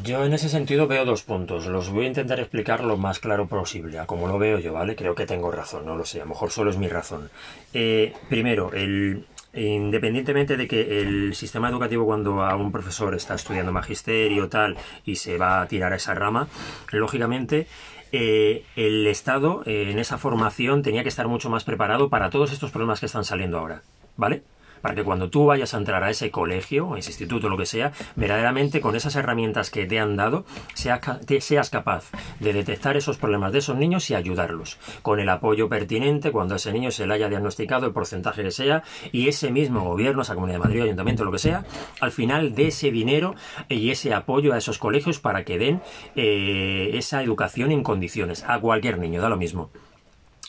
Yo 0.03 0.25
en 0.25 0.33
ese 0.33 0.49
sentido 0.49 0.87
veo 0.87 1.05
dos 1.05 1.23
puntos. 1.23 1.65
Los 1.65 1.89
voy 1.89 2.05
a 2.05 2.09
intentar 2.09 2.39
explicar 2.39 2.83
lo 2.83 2.97
más 2.97 3.19
claro 3.19 3.47
posible, 3.47 3.99
a 3.99 4.05
como 4.05 4.27
lo 4.27 4.37
veo 4.37 4.59
yo, 4.59 4.73
¿vale? 4.73 4.95
Creo 4.95 5.15
que 5.15 5.25
tengo 5.25 5.49
razón, 5.49 5.85
no 5.85 5.95
lo 5.95 6.05
sé, 6.05 6.19
a 6.19 6.23
lo 6.23 6.29
mejor 6.29 6.51
solo 6.51 6.71
es 6.71 6.77
mi 6.77 6.89
razón. 6.89 7.29
Eh, 7.73 8.13
primero, 8.27 8.73
el, 8.73 9.25
independientemente 9.53 10.57
de 10.57 10.67
que 10.67 11.01
el 11.01 11.35
sistema 11.35 11.69
educativo 11.69 12.05
cuando 12.05 12.43
a 12.43 12.55
un 12.55 12.71
profesor 12.71 13.15
está 13.15 13.35
estudiando 13.35 13.71
magisterio 13.71 14.49
tal 14.49 14.77
y 15.05 15.15
se 15.15 15.37
va 15.37 15.61
a 15.61 15.67
tirar 15.67 15.93
a 15.93 15.97
esa 15.97 16.13
rama, 16.15 16.47
lógicamente 16.91 17.67
eh, 18.11 18.65
el 18.75 19.07
Estado 19.07 19.63
eh, 19.65 19.89
en 19.89 19.99
esa 19.99 20.17
formación 20.17 20.83
tenía 20.83 21.03
que 21.03 21.09
estar 21.09 21.29
mucho 21.29 21.49
más 21.49 21.63
preparado 21.63 22.09
para 22.09 22.29
todos 22.29 22.51
estos 22.51 22.71
problemas 22.71 22.99
que 22.99 23.05
están 23.05 23.23
saliendo 23.23 23.57
ahora, 23.57 23.83
¿vale? 24.17 24.43
Para 24.81 24.95
que 24.95 25.03
cuando 25.03 25.29
tú 25.29 25.45
vayas 25.45 25.73
a 25.73 25.77
entrar 25.77 26.03
a 26.03 26.09
ese 26.09 26.31
colegio, 26.31 26.93
a 26.93 26.99
ese 26.99 27.11
instituto, 27.11 27.49
lo 27.49 27.57
que 27.57 27.65
sea, 27.65 27.91
verdaderamente 28.15 28.81
con 28.81 28.95
esas 28.95 29.15
herramientas 29.15 29.69
que 29.69 29.85
te 29.85 29.99
han 29.99 30.15
dado, 30.15 30.45
seas, 30.73 31.01
seas 31.39 31.69
capaz 31.69 32.11
de 32.39 32.53
detectar 32.53 32.97
esos 32.97 33.17
problemas 33.17 33.51
de 33.51 33.59
esos 33.59 33.77
niños 33.77 34.09
y 34.09 34.15
ayudarlos, 34.15 34.77
con 35.01 35.19
el 35.19 35.29
apoyo 35.29 35.69
pertinente 35.69 36.31
cuando 36.31 36.55
ese 36.55 36.71
niño 36.71 36.91
se 36.91 37.07
le 37.07 37.13
haya 37.13 37.29
diagnosticado 37.29 37.85
el 37.85 37.93
porcentaje 37.93 38.43
que 38.43 38.51
sea, 38.51 38.83
y 39.11 39.27
ese 39.27 39.51
mismo 39.51 39.83
gobierno, 39.83 40.21
esa 40.21 40.35
Comunidad 40.35 40.59
de 40.59 40.63
Madrid, 40.65 40.81
Ayuntamiento, 40.81 41.23
lo 41.23 41.31
que 41.31 41.39
sea, 41.39 41.65
al 41.99 42.11
final 42.11 42.55
de 42.55 42.67
ese 42.67 42.91
dinero 42.91 43.35
y 43.69 43.91
ese 43.91 44.13
apoyo 44.13 44.53
a 44.53 44.57
esos 44.57 44.77
colegios 44.77 45.19
para 45.19 45.43
que 45.43 45.57
den 45.57 45.81
eh, 46.15 46.91
esa 46.93 47.21
educación 47.23 47.71
en 47.71 47.83
condiciones 47.83 48.43
a 48.47 48.59
cualquier 48.59 48.97
niño, 48.97 49.21
da 49.21 49.29
lo 49.29 49.37
mismo. 49.37 49.69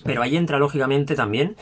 Pero 0.05 0.23
ahí 0.23 0.37
entra 0.37 0.59
lógicamente 0.59 1.15
también 1.15 1.57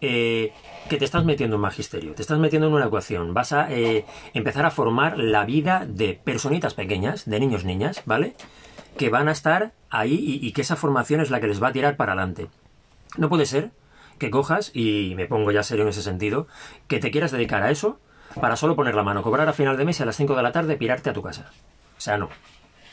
eh, 0.00 0.52
que 0.88 0.96
te 0.96 1.04
estás 1.04 1.24
metiendo 1.24 1.56
en 1.56 1.62
magisterio, 1.62 2.14
te 2.14 2.22
estás 2.22 2.38
metiendo 2.38 2.68
en 2.68 2.74
una 2.74 2.86
ecuación, 2.86 3.34
vas 3.34 3.52
a 3.52 3.72
eh, 3.72 4.04
empezar 4.34 4.66
a 4.66 4.70
formar 4.70 5.18
la 5.18 5.44
vida 5.44 5.86
de 5.86 6.14
personitas 6.14 6.74
pequeñas, 6.74 7.24
de 7.24 7.40
niños, 7.40 7.64
niñas, 7.64 8.02
¿vale? 8.04 8.34
Que 8.96 9.10
van 9.10 9.28
a 9.28 9.32
estar 9.32 9.72
ahí 9.90 10.38
y, 10.42 10.52
que 10.52 10.62
esa 10.62 10.76
formación 10.76 11.20
es 11.20 11.30
la 11.30 11.40
que 11.40 11.48
les 11.48 11.62
va 11.62 11.68
a 11.68 11.72
tirar 11.72 11.96
para 11.96 12.12
adelante. 12.12 12.48
No 13.16 13.28
puede 13.28 13.46
ser 13.46 13.70
que 14.18 14.30
cojas, 14.30 14.70
y 14.74 15.12
me 15.16 15.26
pongo 15.26 15.50
ya 15.50 15.62
serio 15.62 15.82
en 15.82 15.90
ese 15.90 16.02
sentido, 16.02 16.46
que 16.88 16.98
te 16.98 17.10
quieras 17.10 17.32
dedicar 17.32 17.62
a 17.62 17.70
eso 17.70 18.00
para 18.40 18.56
solo 18.56 18.76
poner 18.76 18.94
la 18.94 19.02
mano, 19.02 19.22
cobrar 19.22 19.48
a 19.48 19.52
final 19.52 19.76
de 19.76 19.84
mes 19.84 20.00
y 20.00 20.02
a 20.02 20.06
las 20.06 20.16
5 20.16 20.34
de 20.34 20.42
la 20.42 20.52
tarde 20.52 20.76
pirarte 20.76 21.10
a 21.10 21.12
tu 21.12 21.22
casa. 21.22 21.50
O 21.96 22.00
sea, 22.00 22.16
no. 22.16 22.28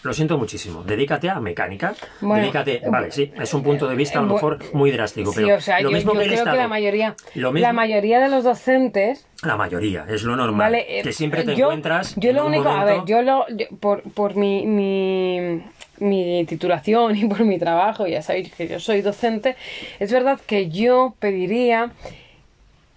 Lo 0.03 0.13
siento 0.13 0.37
muchísimo. 0.37 0.83
Dedícate 0.83 1.29
a 1.29 1.39
mecánica. 1.39 1.93
Bueno, 2.21 2.41
dedícate. 2.43 2.81
Vale, 2.89 3.11
sí, 3.11 3.31
es 3.39 3.53
un 3.53 3.63
punto 3.63 3.87
de 3.87 3.95
vista 3.95 4.19
a 4.19 4.21
lo 4.23 4.33
mejor 4.33 4.59
muy 4.73 4.91
drástico, 4.91 5.31
Sí, 5.31 5.41
pero 5.43 5.55
o 5.55 5.61
sea, 5.61 5.79
lo 5.79 5.89
yo, 5.89 5.95
mismo 5.95 6.13
yo 6.13 6.19
que 6.19 6.23
el 6.25 6.29
creo 6.31 6.39
Estado. 6.39 6.55
que 6.57 6.61
la 6.61 6.67
mayoría, 6.67 7.15
Lo 7.35 7.51
mismo- 7.53 7.67
la 7.67 7.73
mayoría 7.73 8.19
de 8.19 8.29
los 8.29 8.43
docentes 8.43 9.25
La 9.43 9.55
mayoría, 9.55 10.05
es 10.09 10.23
lo 10.23 10.35
normal. 10.35 10.71
Vale, 10.71 10.99
eh, 10.99 11.03
que 11.03 11.13
siempre 11.13 11.43
te 11.43 11.55
yo, 11.55 11.65
encuentras. 11.67 12.15
Yo 12.17 12.29
en 12.31 12.35
lo 12.35 12.45
único, 12.45 12.69
a 12.69 12.83
ver, 12.83 13.01
yo 13.05 13.21
lo. 13.21 13.45
por 13.79 14.01
por 14.13 14.35
mi, 14.35 14.65
mi, 14.65 15.61
mi 15.99 16.45
titulación 16.45 17.15
y 17.17 17.25
por 17.25 17.41
mi 17.45 17.57
trabajo, 17.57 18.05
ya 18.05 18.21
sabéis 18.21 18.53
que 18.53 18.67
yo 18.67 18.79
soy 18.81 19.01
docente, 19.01 19.55
es 19.99 20.11
verdad 20.11 20.39
que 20.45 20.69
yo 20.69 21.13
pediría 21.19 21.91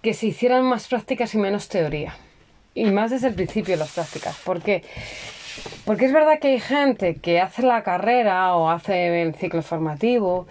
que 0.01 0.13
se 0.13 0.27
hicieran 0.27 0.63
más 0.63 0.87
prácticas 0.87 1.33
y 1.33 1.37
menos 1.37 1.69
teoría. 1.69 2.15
Y 2.75 2.85
más 2.91 3.11
desde 3.11 3.27
el 3.29 3.33
principio 3.33 3.75
las 3.75 3.91
prácticas. 3.93 4.37
¿Por 4.43 4.61
qué? 4.61 4.83
Porque 5.85 6.05
es 6.05 6.13
verdad 6.13 6.39
que 6.39 6.49
hay 6.49 6.59
gente 6.59 7.15
que 7.15 7.39
hace 7.39 7.61
la 7.63 7.83
carrera 7.83 8.55
o 8.55 8.69
hace 8.69 9.21
el 9.21 9.35
ciclo 9.35 9.61
formativo 9.61 10.47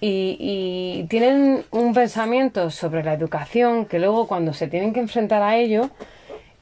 y, 0.00 1.06
tienen 1.08 1.64
un 1.70 1.92
pensamiento 1.94 2.70
sobre 2.70 3.02
la 3.02 3.14
educación 3.14 3.84
que 3.86 3.98
luego 3.98 4.26
cuando 4.26 4.52
se 4.52 4.66
tienen 4.66 4.92
que 4.92 5.00
enfrentar 5.00 5.42
a 5.42 5.56
ello 5.56 5.90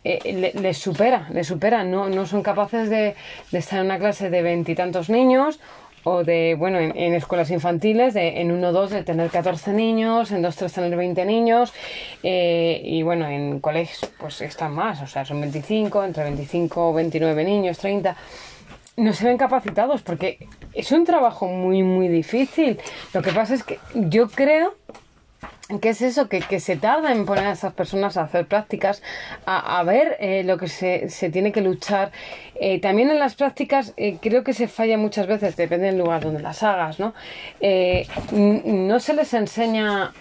eh, 0.05 0.33
le- 0.33 0.61
les 0.61 0.78
supera, 0.78 1.28
les 1.33 1.47
supera. 1.47 1.85
No, 1.85 2.09
no 2.09 2.26
son 2.26 2.43
capaces 2.43 2.88
de 2.90 3.14
estar 3.52 3.78
en 3.81 3.87
una 3.87 3.99
clase 3.99 4.31
de 4.31 4.43
veintitantos 4.43 5.09
niños 5.11 5.61
o 6.09 6.25
de, 6.25 6.57
bueno, 6.59 6.79
en, 6.79 6.97
en 6.97 7.15
escuelas 7.15 7.50
infantiles, 7.50 8.15
de, 8.15 8.41
en 8.41 8.50
1 8.50 8.69
o 8.69 8.73
2 8.73 8.91
de 8.91 9.03
tener 9.05 9.31
14 9.31 9.73
niños, 9.73 10.33
en 10.33 10.43
2 10.43 10.57
3 10.57 10.73
tener 10.73 10.97
20 10.97 11.25
niños, 11.25 11.73
eh, 12.23 12.81
y 12.83 13.03
bueno, 13.03 13.27
en 13.29 13.61
colegios 13.61 14.11
pues 14.19 14.41
están 14.41 14.73
más, 14.73 15.03
o 15.03 15.07
sea, 15.07 15.25
son 15.25 15.41
25, 15.41 16.05
entre 16.05 16.25
25 16.25 16.91
o 16.91 16.93
29 16.95 17.45
niños, 17.45 17.79
30. 17.79 18.17
No 18.97 19.12
se 19.12 19.25
ven 19.27 19.37
capacitados 19.37 20.03
porque 20.03 20.49
es 20.73 20.91
un 20.91 21.05
trabajo 21.05 21.47
muy, 21.47 21.83
muy 21.83 22.09
difícil. 22.09 22.81
Lo 23.15 23.23
que 23.23 23.31
pasa 23.31 23.55
es 23.55 23.62
que 23.62 23.79
yo 23.95 24.29
creo 24.29 24.75
¿Qué 25.83 25.91
es 25.91 26.01
eso? 26.01 26.31
Que, 26.31 26.41
que 26.41 26.61
se 26.61 26.77
tarda 26.77 27.13
en 27.13 27.27
poner 27.27 27.47
a 27.47 27.53
esas 27.53 27.75
personas 27.75 28.17
a 28.17 28.23
hacer 28.23 28.47
prácticas, 28.47 29.03
a, 29.45 29.79
a 29.79 29.83
ver 29.83 30.17
eh, 30.19 30.43
lo 30.43 30.57
que 30.57 30.67
se, 30.67 31.11
se 31.11 31.29
tiene 31.29 31.53
que 31.53 31.61
luchar. 31.61 32.11
Eh, 32.59 32.81
también 32.81 33.11
en 33.11 33.19
las 33.19 33.35
prácticas 33.35 33.93
eh, 33.99 34.17
creo 34.19 34.43
que 34.45 34.55
se 34.55 34.67
falla 34.67 34.97
muchas 34.97 35.27
veces, 35.27 35.57
depende 35.57 35.89
del 35.89 35.99
lugar 35.99 36.23
donde 36.23 36.41
las 36.41 36.63
hagas, 36.63 36.99
¿no? 36.99 37.13
No 38.33 38.99
se 38.99 39.13
les 39.13 39.35
enseña 39.35 40.13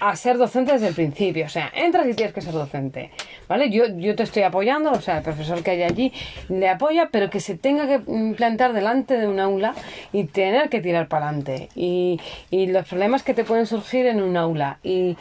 a 0.00 0.16
ser 0.16 0.38
docente 0.38 0.72
desde 0.72 0.88
el 0.88 0.94
principio. 0.94 1.46
O 1.46 1.48
sea, 1.48 1.70
entras 1.74 2.06
y 2.08 2.14
tienes 2.14 2.34
que 2.34 2.40
ser 2.40 2.52
docente. 2.52 3.10
¿Vale? 3.48 3.70
Yo, 3.70 3.84
yo 3.96 4.14
te 4.16 4.22
estoy 4.22 4.42
apoyando, 4.42 4.92
o 4.92 5.00
sea, 5.00 5.18
el 5.18 5.22
profesor 5.22 5.62
que 5.62 5.72
hay 5.72 5.82
allí 5.82 6.12
le 6.48 6.68
apoya, 6.68 7.08
pero 7.10 7.30
que 7.30 7.40
se 7.40 7.56
tenga 7.56 7.86
que 7.86 7.98
mm, 7.98 8.34
plantar 8.34 8.72
delante 8.72 9.16
de 9.18 9.26
un 9.26 9.40
aula 9.40 9.74
y 10.12 10.24
tener 10.24 10.68
que 10.68 10.80
tirar 10.80 11.08
para 11.08 11.28
adelante. 11.28 11.68
Y, 11.74 12.20
y 12.50 12.66
los 12.66 12.86
problemas 12.86 13.22
que 13.22 13.34
te 13.34 13.44
pueden 13.44 13.66
surgir 13.66 14.06
en 14.06 14.22
un 14.22 14.36
aula. 14.36 14.78
Y, 14.82 15.16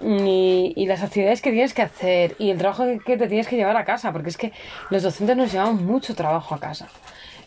y, 0.00 0.72
y 0.76 0.86
las 0.86 1.02
actividades 1.02 1.42
que 1.42 1.50
tienes 1.50 1.74
que 1.74 1.82
hacer 1.82 2.36
y 2.38 2.50
el 2.50 2.58
trabajo 2.58 2.86
que, 2.86 3.00
que 3.00 3.16
te 3.16 3.26
tienes 3.26 3.48
que 3.48 3.56
llevar 3.56 3.76
a 3.76 3.84
casa, 3.84 4.12
porque 4.12 4.28
es 4.30 4.36
que 4.36 4.52
los 4.90 5.02
docentes 5.02 5.36
nos 5.36 5.52
llevamos 5.52 5.82
mucho 5.82 6.14
trabajo 6.14 6.54
a 6.54 6.60
casa. 6.60 6.88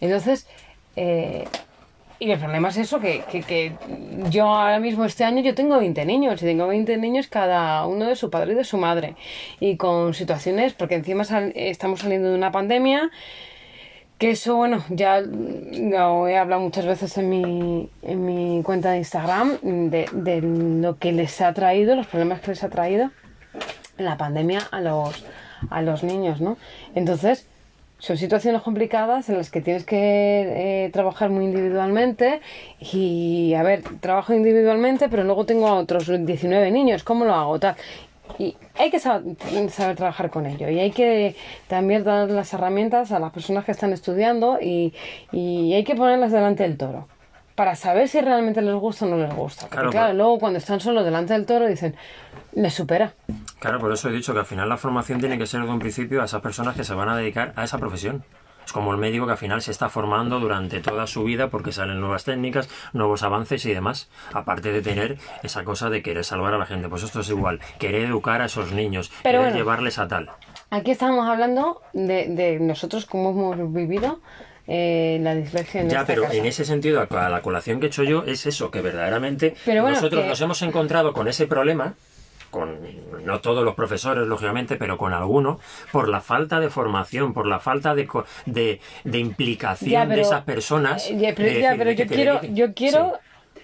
Entonces, 0.02 0.48
eh, 0.96 1.46
y 2.24 2.32
el 2.32 2.38
problema 2.40 2.70
es 2.70 2.78
eso, 2.78 3.00
que, 3.00 3.24
que, 3.32 3.42
que 3.42 3.74
yo 4.30 4.46
ahora 4.46 4.80
mismo 4.80 5.06
este 5.06 5.24
año 5.24 5.42
yo 5.42 5.56
tengo 5.56 5.80
20 5.80 6.06
niños 6.06 6.42
y 6.42 6.46
tengo 6.46 6.68
20 6.68 6.98
niños 6.98 7.26
cada 7.28 7.86
uno 7.88 8.06
de 8.06 8.16
su 8.16 8.30
padre 8.30 8.54
y 8.54 8.56
de 8.56 8.64
su 8.64 8.78
madre. 8.78 9.16
Y 9.60 9.76
con 9.76 10.14
situaciones, 10.14 10.74
porque 10.74 10.96
encima 10.96 11.24
sal- 11.24 11.52
estamos 11.56 12.02
saliendo 12.02 12.30
de 12.30 12.36
una 12.36 12.52
pandemia, 12.52 13.10
que 14.20 14.30
eso, 14.30 14.56
bueno, 14.56 14.84
ya 14.90 15.20
lo 15.22 16.28
he 16.28 16.38
hablado 16.38 16.62
muchas 16.62 16.86
veces 16.86 17.18
en 17.18 17.28
mi, 17.28 17.90
en 18.04 18.24
mi 18.24 18.62
cuenta 18.62 18.92
de 18.92 19.00
Instagram, 19.00 19.58
de, 19.64 20.06
de 20.12 20.42
lo 20.42 20.98
que 21.00 21.12
les 21.14 21.42
ha 21.42 21.52
traído, 21.54 21.96
los 21.96 22.06
problemas 22.06 22.40
que 22.42 22.52
les 22.52 22.64
ha 22.64 22.70
traído 22.70 23.10
la 23.98 24.18
pandemia 24.18 24.60
a 24.70 24.80
los, 24.80 25.26
a 25.72 25.82
los 25.82 26.04
niños, 26.04 26.40
¿no? 26.40 26.58
Entonces, 26.94 27.48
son 28.02 28.18
situaciones 28.18 28.64
complicadas 28.64 29.30
en 29.30 29.38
las 29.38 29.52
que 29.52 29.62
tienes 29.62 29.86
que 29.86 29.96
eh, 29.96 30.90
trabajar 30.92 31.30
muy 31.30 31.46
individualmente 31.46 32.42
y, 32.80 33.54
a 33.54 33.62
ver, 33.62 33.84
trabajo 34.00 34.34
individualmente, 34.34 35.08
pero 35.08 35.24
luego 35.24 35.46
tengo 35.46 35.68
a 35.68 35.76
otros 35.76 36.08
19 36.08 36.72
niños, 36.72 37.04
¿cómo 37.04 37.26
lo 37.26 37.36
hago? 37.36 37.60
Tal. 37.60 37.76
Y 38.40 38.58
hay 38.76 38.90
que 38.90 39.00
saber, 39.00 39.36
trabajar 39.96 40.32
con 40.32 40.48
ello 40.48 40.68
y 40.68 40.80
hay 40.80 40.90
que 40.90 41.36
también 41.68 42.04
dar 42.04 42.28
las 42.32 42.52
herramientas 42.54 43.12
a 43.12 43.20
las 43.20 43.32
personas 43.32 43.66
que 43.66 43.72
están 43.72 43.94
estudiando 43.94 44.58
y, 44.60 44.96
y 45.32 45.74
hay 45.74 45.84
que 45.84 45.96
ponerlas 45.96 46.32
delante 46.32 46.64
del 46.64 46.78
toro. 46.78 47.08
Para 47.56 47.76
saber 47.76 48.08
si 48.08 48.22
realmente 48.22 48.62
les 48.62 48.76
gusta 48.76 49.06
o 49.06 49.10
no 49.10 49.18
les 49.18 49.34
gusta. 49.34 49.62
Porque 49.64 49.76
Claro, 49.76 49.92
claro, 49.92 50.08
pero- 50.08 50.18
luego 50.18 50.40
cuando 50.40 50.58
están 50.60 50.80
solos 50.80 51.04
delante 51.06 51.34
del 51.34 51.46
toro 51.46 51.68
dicen, 51.68 51.96
les 52.54 52.74
supera. 52.74 53.14
Claro, 53.60 53.80
por 53.80 53.92
eso 53.92 54.10
he 54.10 54.12
dicho 54.12 54.34
que 54.34 54.40
al 54.40 54.46
final 54.46 54.68
la 54.70 54.78
formación 54.78 55.20
tiene 55.20 55.38
que 55.38 55.46
ser 55.46 55.62
de 55.62 55.70
un 55.70 55.80
principio 55.80 56.22
a 56.22 56.26
esas 56.26 56.42
personas 56.42 56.76
que 56.76 56.84
se 56.84 56.94
van 56.94 57.10
a 57.10 57.16
dedicar 57.18 57.54
a 57.56 57.64
esa 57.64 57.78
profesión. 57.78 58.24
Es 58.66 58.74
como 58.74 58.92
el 58.92 59.00
médico 59.00 59.26
que 59.26 59.32
al 59.32 59.38
final 59.40 59.62
se 59.64 59.72
está 59.72 59.90
formando 59.90 60.40
durante 60.40 60.82
toda 60.82 61.08
su 61.08 61.24
vida 61.24 61.48
porque 61.50 61.72
salen 61.72 62.00
nuevas 62.00 62.24
técnicas, 62.26 62.70
nuevos 62.94 63.24
avances 63.24 63.66
y 63.66 63.74
demás. 63.74 64.08
Aparte 64.34 64.72
de 64.72 64.82
tener 64.84 65.18
esa 65.42 65.64
cosa 65.64 65.90
de 65.90 66.04
querer 66.04 66.24
salvar 66.24 66.54
a 66.54 66.58
la 66.60 66.68
gente. 66.68 66.88
Pues 66.88 67.02
esto 67.04 67.22
es 67.22 67.30
igual. 67.30 67.60
Querer 67.80 68.06
educar 68.06 68.40
a 68.42 68.46
esos 68.46 68.72
niños. 68.72 69.12
Pero 69.24 69.40
querer 69.40 69.46
bueno. 69.54 69.58
llevarles 69.58 69.98
a 69.98 70.08
tal. 70.08 70.30
Aquí 70.70 70.92
estábamos 70.92 71.28
hablando 71.28 71.82
de, 71.94 72.28
de 72.28 72.60
nosotros 72.60 73.06
cómo 73.08 73.32
hemos 73.32 73.74
vivido 73.74 74.20
eh, 74.74 75.20
la 75.22 75.36
dislexia 75.36 75.82
en 75.82 75.90
Ya, 75.90 76.06
pero 76.06 76.22
casa. 76.24 76.36
en 76.36 76.46
ese 76.46 76.64
sentido, 76.64 77.06
a 77.10 77.30
la 77.30 77.42
colación 77.42 77.80
que 77.82 77.88
he 77.88 77.90
hecho 77.90 78.04
yo 78.04 78.24
es 78.26 78.46
eso, 78.46 78.72
que 78.72 78.80
verdaderamente 78.82 79.54
Pero 79.66 79.82
bueno, 79.82 79.96
nosotros 79.98 80.22
que- 80.24 80.30
nos 80.30 80.40
hemos 80.40 80.62
encontrado 80.62 81.12
con 81.12 81.28
ese 81.28 81.46
problema, 81.46 81.94
con 82.52 82.78
no 83.26 83.40
todos 83.42 83.64
los 83.66 83.76
profesores, 83.76 84.26
lógicamente, 84.28 84.76
pero 84.78 84.98
con 84.98 85.14
algunos, 85.14 85.60
por 85.92 86.08
la 86.08 86.22
falta 86.22 86.60
de 86.62 86.70
formación, 86.70 87.34
por 87.34 87.48
la 87.48 87.60
falta 87.60 87.94
de, 87.96 88.08
de, 88.46 88.80
de 89.04 89.18
implicación 89.20 89.92
Ya, 89.92 90.06
de 90.06 90.22
esas 90.22 90.44
personas. 90.44 91.10
eh, 91.10 91.18
ya, 91.20 91.34
pero, 91.36 91.50
de 91.50 91.62
ya, 91.62 91.76
pero 91.78 91.92
yo 91.92 92.08
quiero, 92.08 92.42
yo 92.44 92.74
quiero 92.74 93.14
Sí. 93.54 93.62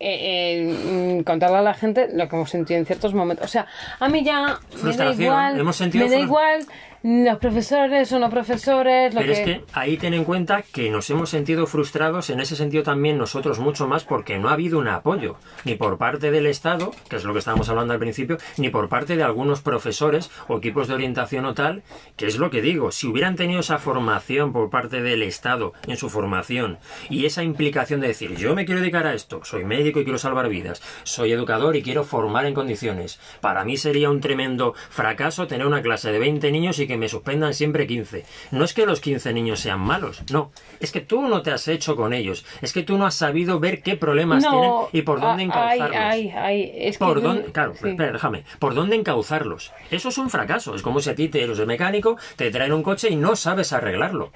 eh, 0.00 1.18
eh, 1.18 1.24
contarle 1.24 1.56
a 1.58 1.62
la 1.62 1.72
gente 1.74 2.08
lo 2.12 2.28
que 2.28 2.36
hemos 2.36 2.50
sentido 2.50 2.78
en 2.78 2.84
ciertos 2.84 3.14
momentos. 3.14 3.46
O 3.46 3.48
sea, 3.48 3.66
a 3.98 4.08
mí 4.08 4.22
ya 4.22 4.58
me 4.82 4.94
da 4.96 5.12
igual, 5.12 5.58
hemos 5.58 5.76
sentido 5.76 6.04
me 6.04 6.10
da 6.10 6.18
igual 6.20 6.66
los 7.02 7.38
profesores 7.38 8.10
o 8.12 8.18
no 8.18 8.30
profesores, 8.30 9.14
lo 9.14 9.20
Pero 9.20 9.32
que... 9.32 9.40
es 9.40 9.46
que 9.46 9.64
ahí 9.72 9.96
ten 9.96 10.14
en 10.14 10.24
cuenta 10.24 10.62
que 10.62 10.90
nos 10.90 11.08
hemos 11.10 11.30
sentido 11.30 11.66
frustrados 11.66 12.30
en 12.30 12.40
ese 12.40 12.56
sentido 12.56 12.82
también 12.82 13.18
nosotros 13.18 13.58
mucho 13.58 13.86
más 13.86 14.04
porque 14.04 14.38
no 14.38 14.48
ha 14.48 14.52
habido 14.52 14.78
un 14.78 14.88
apoyo 14.88 15.36
ni 15.64 15.74
por 15.74 15.98
parte 15.98 16.30
del 16.30 16.46
Estado, 16.46 16.92
que 17.08 17.16
es 17.16 17.24
lo 17.24 17.32
que 17.32 17.38
estábamos 17.38 17.68
hablando 17.68 17.92
al 17.92 17.98
principio, 17.98 18.38
ni 18.56 18.70
por 18.70 18.88
parte 18.88 19.16
de 19.16 19.22
algunos 19.22 19.60
profesores 19.60 20.30
o 20.48 20.58
equipos 20.58 20.88
de 20.88 20.94
orientación 20.94 21.44
o 21.44 21.54
tal, 21.54 21.82
que 22.16 22.26
es 22.26 22.38
lo 22.38 22.50
que 22.50 22.62
digo, 22.62 22.90
si 22.90 23.06
hubieran 23.06 23.36
tenido 23.36 23.60
esa 23.60 23.78
formación 23.78 24.52
por 24.52 24.70
parte 24.70 25.02
del 25.02 25.22
Estado 25.22 25.72
en 25.86 25.96
su 25.96 26.08
formación 26.08 26.78
y 27.08 27.26
esa 27.26 27.42
implicación 27.42 28.00
de 28.00 28.08
decir, 28.08 28.36
yo 28.36 28.54
me 28.54 28.64
quiero 28.64 28.80
dedicar 28.80 29.06
a 29.06 29.14
esto, 29.14 29.44
soy 29.44 29.64
médico 29.64 30.00
y 30.00 30.04
quiero 30.04 30.18
salvar 30.18 30.48
vidas, 30.48 30.82
soy 31.04 31.32
educador 31.32 31.76
y 31.76 31.82
quiero 31.82 32.04
formar 32.04 32.46
en 32.46 32.54
condiciones, 32.54 33.20
para 33.40 33.64
mí 33.64 33.76
sería 33.76 34.10
un 34.10 34.20
tremendo 34.20 34.74
fracaso 34.90 35.46
tener 35.46 35.66
una 35.66 35.82
clase 35.82 36.10
de 36.10 36.18
20 36.18 36.50
niños 36.50 36.78
y 36.78 36.86
que 36.86 36.95
me 36.96 37.08
suspendan 37.08 37.54
siempre 37.54 37.86
15. 37.86 38.24
No 38.50 38.64
es 38.64 38.74
que 38.74 38.86
los 38.86 39.00
15 39.00 39.32
niños 39.32 39.60
sean 39.60 39.80
malos, 39.80 40.22
no. 40.30 40.50
Es 40.80 40.92
que 40.92 41.00
tú 41.00 41.22
no 41.22 41.42
te 41.42 41.50
has 41.50 41.68
hecho 41.68 41.96
con 41.96 42.12
ellos. 42.12 42.44
Es 42.62 42.72
que 42.72 42.82
tú 42.82 42.98
no 42.98 43.06
has 43.06 43.14
sabido 43.14 43.60
ver 43.60 43.82
qué 43.82 43.96
problemas 43.96 44.42
tienen 44.48 44.70
y 44.92 45.02
por 45.02 45.20
dónde 45.20 45.48
ah, 45.52 45.68
ay, 45.68 45.78
encauzarlos. 45.78 45.98
ay, 45.98 46.32
ay, 46.36 46.72
es 46.74 46.98
Por 46.98 47.22
dónde, 47.22 47.52
claro, 47.52 47.74
sí. 47.80 47.88
espera, 47.88 48.12
déjame. 48.12 48.44
¿Por 48.58 48.74
dónde 48.74 48.96
encauzarlos? 48.96 49.72
Eso 49.90 50.08
es 50.08 50.18
un 50.18 50.30
fracaso. 50.30 50.74
Es 50.74 50.82
como 50.82 51.00
si 51.00 51.10
a 51.10 51.14
ti 51.14 51.28
te 51.28 51.42
eres 51.42 51.58
de 51.58 51.66
mecánico, 51.66 52.16
te 52.36 52.50
traen 52.50 52.72
un 52.72 52.82
coche 52.82 53.08
y 53.10 53.16
no 53.16 53.36
sabes 53.36 53.72
arreglarlo. 53.72 54.32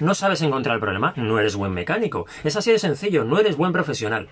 No 0.00 0.14
sabes 0.14 0.42
encontrar 0.42 0.74
el 0.74 0.80
problema, 0.80 1.12
no 1.16 1.38
eres 1.38 1.54
buen 1.56 1.72
mecánico. 1.72 2.26
Es 2.42 2.56
así 2.56 2.72
de 2.72 2.78
sencillo, 2.78 3.24
no 3.24 3.38
eres 3.38 3.56
buen 3.56 3.72
profesional. 3.72 4.28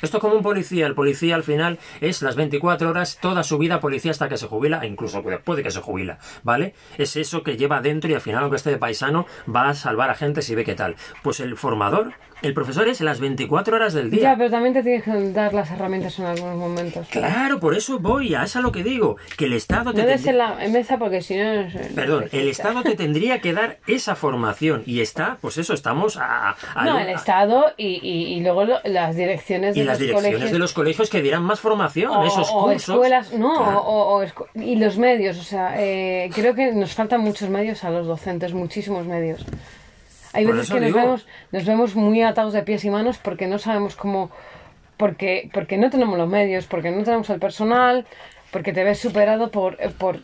Esto 0.00 0.18
es 0.18 0.20
como 0.20 0.34
un 0.34 0.42
policía. 0.42 0.86
El 0.86 0.94
policía 0.94 1.34
al 1.34 1.42
final 1.42 1.78
es 2.00 2.22
las 2.22 2.36
24 2.36 2.90
horas, 2.90 3.18
toda 3.20 3.42
su 3.42 3.58
vida 3.58 3.80
policía 3.80 4.10
hasta 4.10 4.28
que 4.28 4.36
se 4.36 4.46
jubila, 4.46 4.80
e 4.82 4.86
incluso 4.86 5.22
después 5.22 5.56
de 5.56 5.62
que 5.62 5.70
se 5.70 5.80
jubila, 5.80 6.18
¿vale? 6.42 6.74
Es 6.96 7.16
eso 7.16 7.42
que 7.42 7.56
lleva 7.56 7.80
dentro 7.80 8.10
y 8.10 8.14
al 8.14 8.20
final, 8.20 8.42
aunque 8.42 8.56
esté 8.56 8.70
de 8.70 8.78
paisano, 8.78 9.26
va 9.52 9.68
a 9.68 9.74
salvar 9.74 10.10
a 10.10 10.14
gente 10.14 10.42
si 10.42 10.54
ve 10.54 10.64
qué 10.64 10.74
tal. 10.74 10.96
Pues 11.22 11.40
el 11.40 11.56
formador, 11.56 12.12
el 12.42 12.54
profesor 12.54 12.88
es 12.88 13.00
las 13.00 13.20
24 13.20 13.76
horas 13.76 13.94
del 13.94 14.10
día. 14.10 14.22
Ya, 14.22 14.36
pero 14.36 14.50
también 14.50 14.74
te 14.74 14.82
tienes 14.82 15.02
que 15.04 15.30
dar 15.32 15.52
las 15.54 15.70
herramientas 15.70 16.18
en 16.18 16.26
algunos 16.26 16.56
momentos. 16.56 17.08
Claro, 17.08 17.58
por 17.60 17.74
eso 17.76 17.98
voy, 17.98 18.34
a 18.34 18.44
eso 18.44 18.58
es 18.58 18.62
lo 18.64 18.72
que 18.72 18.82
digo, 18.82 19.16
que 19.36 19.46
el 19.46 19.52
Estado 19.54 19.92
te 19.92 20.02
No 20.02 20.08
en 20.08 20.38
la 20.38 20.54
mesa 20.70 20.98
porque 20.98 21.22
si 21.22 21.36
no... 21.36 21.66
Perdón, 21.94 22.26
no- 22.32 22.38
el 22.38 22.48
Estado 22.48 22.82
te 22.82 22.94
tendría 22.94 23.40
que 23.40 23.52
dar 23.52 23.78
esa 23.86 24.14
formación 24.14 24.82
y 24.86 25.00
está, 25.00 25.38
pues 25.40 25.58
eso, 25.58 25.74
estamos 25.74 26.16
a... 26.16 26.56
a- 26.74 26.84
No, 26.84 26.98
el 26.98 27.08
Estado 27.08 27.66
y, 27.76 28.00
y, 28.02 28.34
y 28.36 28.40
luego 28.40 28.64
lo- 28.64 28.80
las 28.84 29.16
direcciones 29.16 29.74
de 29.74 29.80
y 29.80 29.84
las 29.84 29.98
direcciones 29.98 30.30
colegios. 30.32 30.52
de 30.52 30.58
los 30.58 30.72
colegios 30.72 31.10
que 31.10 31.22
dieran 31.22 31.42
más 31.42 31.60
formación, 31.60 32.10
o, 32.12 32.24
esos 32.24 32.48
o 32.52 32.64
cursos. 32.64 32.88
escuelas, 32.94 33.32
no, 33.32 33.54
Claro. 33.56 33.80
o 33.82 34.22
escu- 34.22 34.46
y 34.54 34.76
los 34.76 34.98
medios, 34.98 35.38
o 35.38 35.42
sea, 35.42 35.74
eh, 35.78 36.30
creo 36.34 36.54
que 36.54 36.72
nos 36.72 36.92
faltan 36.94 37.20
muchos 37.20 37.48
medios 37.48 37.84
a 37.84 37.90
los 37.90 38.06
docentes, 38.06 38.52
muchísimos 38.54 39.06
medios. 39.06 39.44
Hay 40.32 40.44
Por 40.44 40.56
veces 40.56 40.70
que 40.70 40.80
nos 40.80 40.92
vemos, 40.92 41.26
nos 41.52 41.64
vemos 41.64 41.94
muy 41.96 42.22
atados 42.22 42.52
de 42.52 42.62
pies 42.62 42.84
y 42.84 42.90
manos 42.90 43.18
porque 43.18 43.46
no 43.46 43.58
sabemos 43.58 43.96
cómo, 43.96 44.30
porque, 44.96 45.50
porque 45.52 45.78
no 45.78 45.90
tenemos 45.90 46.18
los 46.18 46.28
medios, 46.28 46.66
porque 46.66 46.90
no 46.90 47.02
tenemos 47.04 47.30
el 47.30 47.40
personal, 47.40 48.06
porque 48.50 48.72
te 48.72 48.84
ves 48.84 48.98
superado 48.98 49.50
por, 49.50 49.76
por 49.94 50.20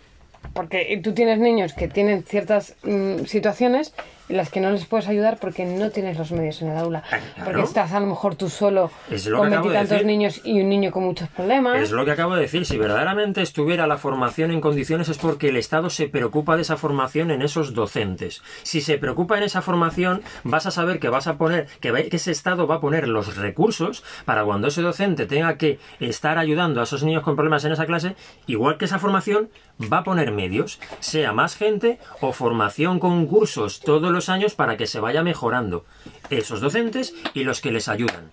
porque 0.53 1.01
tú 1.03 1.15
tienes 1.15 1.39
niños 1.39 1.73
que 1.73 1.89
tienen 1.89 2.23
ciertas 2.23 2.77
mm, 2.83 3.25
situaciones 3.25 3.95
en 4.29 4.37
las 4.37 4.51
que 4.51 4.61
no 4.61 4.71
les 4.71 4.85
puedes 4.87 5.07
ayudar 5.09 5.39
porque 5.41 5.65
no 5.65 5.91
tienes 5.91 6.17
los 6.19 6.33
medios 6.33 6.63
en 6.63 6.71
el 6.71 6.79
aula. 6.79 7.03
Ah, 7.11 7.19
claro. 7.35 7.45
Porque 7.45 7.63
estás 7.63 7.93
a 7.93 8.01
lo 8.01 8.07
mejor 8.07 8.35
tú 8.37 8.49
solo 8.49 8.91
Es 9.11 9.27
lo 9.27 9.39
con 9.39 9.51
de 9.51 9.57
veintitantos 9.57 9.91
decir. 9.91 10.07
niños 10.07 10.41
y 10.45 10.61
un 10.61 10.69
niño 10.69 10.91
con 10.91 11.05
muchos 11.05 11.29
problemas. 11.29 11.79
Es 11.81 11.91
lo 11.91 12.05
que 12.05 12.11
acabo 12.13 12.35
de 12.35 12.43
decir, 12.43 12.65
si 12.67 12.77
verdaderamente 12.79 13.43
estuviera 13.43 13.87
la 13.87 13.99
formación 13.99 14.51
en 14.51 14.61
condiciones 14.61 15.09
es 15.09 15.19
porque 15.19 15.49
el 15.51 15.57
Estado 15.57 15.91
se 15.91 16.09
preocupa 16.09 16.57
de 16.57 16.63
esa 16.63 16.77
formación 16.77 17.31
en 17.31 17.43
esos 17.43 17.75
docentes. 17.75 18.43
Si 18.63 18.81
se 18.81 18.99
preocupa 18.99 19.37
en 19.37 19.45
esa 19.45 19.63
formación, 19.63 20.23
vas 20.43 20.67
a 20.67 20.71
saber 20.71 20.99
que 21.01 21.09
vas 21.09 21.27
a 21.27 21.37
poner, 21.37 21.67
que, 21.81 21.91
va- 21.91 22.03
que 22.03 22.17
ese 22.17 22.31
Estado 22.31 22.67
va 22.67 22.77
a 22.77 22.81
poner 22.81 23.09
los 23.09 23.37
recursos 23.37 24.03
para 24.25 24.45
cuando 24.45 24.69
ese 24.69 24.83
docente 24.83 25.27
tenga 25.27 25.57
que 25.59 25.79
estar 26.01 26.39
ayudando 26.39 26.81
a 26.81 26.85
esos 26.85 27.03
niños 27.03 27.23
con 27.23 27.37
problemas 27.37 27.65
en 27.65 27.73
esa 27.73 27.87
clase, 27.87 28.17
igual 28.47 28.79
que 28.79 28.87
esa 28.87 28.99
formación 28.99 29.51
va 29.93 29.99
a 29.99 30.05
poner 30.05 30.31
medios, 30.33 30.81
sea 31.01 31.33
más 31.33 31.57
gente 31.57 31.99
o 32.21 32.33
formación 32.33 32.99
con 33.01 33.27
cursos 33.27 33.81
todos 33.81 34.13
los 34.15 34.29
años 34.29 34.55
para 34.55 34.77
que 34.77 34.87
se 34.87 35.01
vaya 35.01 35.23
mejorando 35.23 35.85
esos 36.31 36.61
docentes 36.61 37.15
y 37.35 37.45
los 37.45 37.61
que 37.61 37.73
les 37.73 37.89
ayudan. 37.89 38.29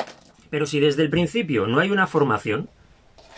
Pero 0.49 0.65
si 0.65 0.79
desde 0.79 1.01
el 1.03 1.09
principio 1.09 1.67
no 1.67 1.79
hay 1.79 1.91
una 1.91 2.07
formación, 2.07 2.69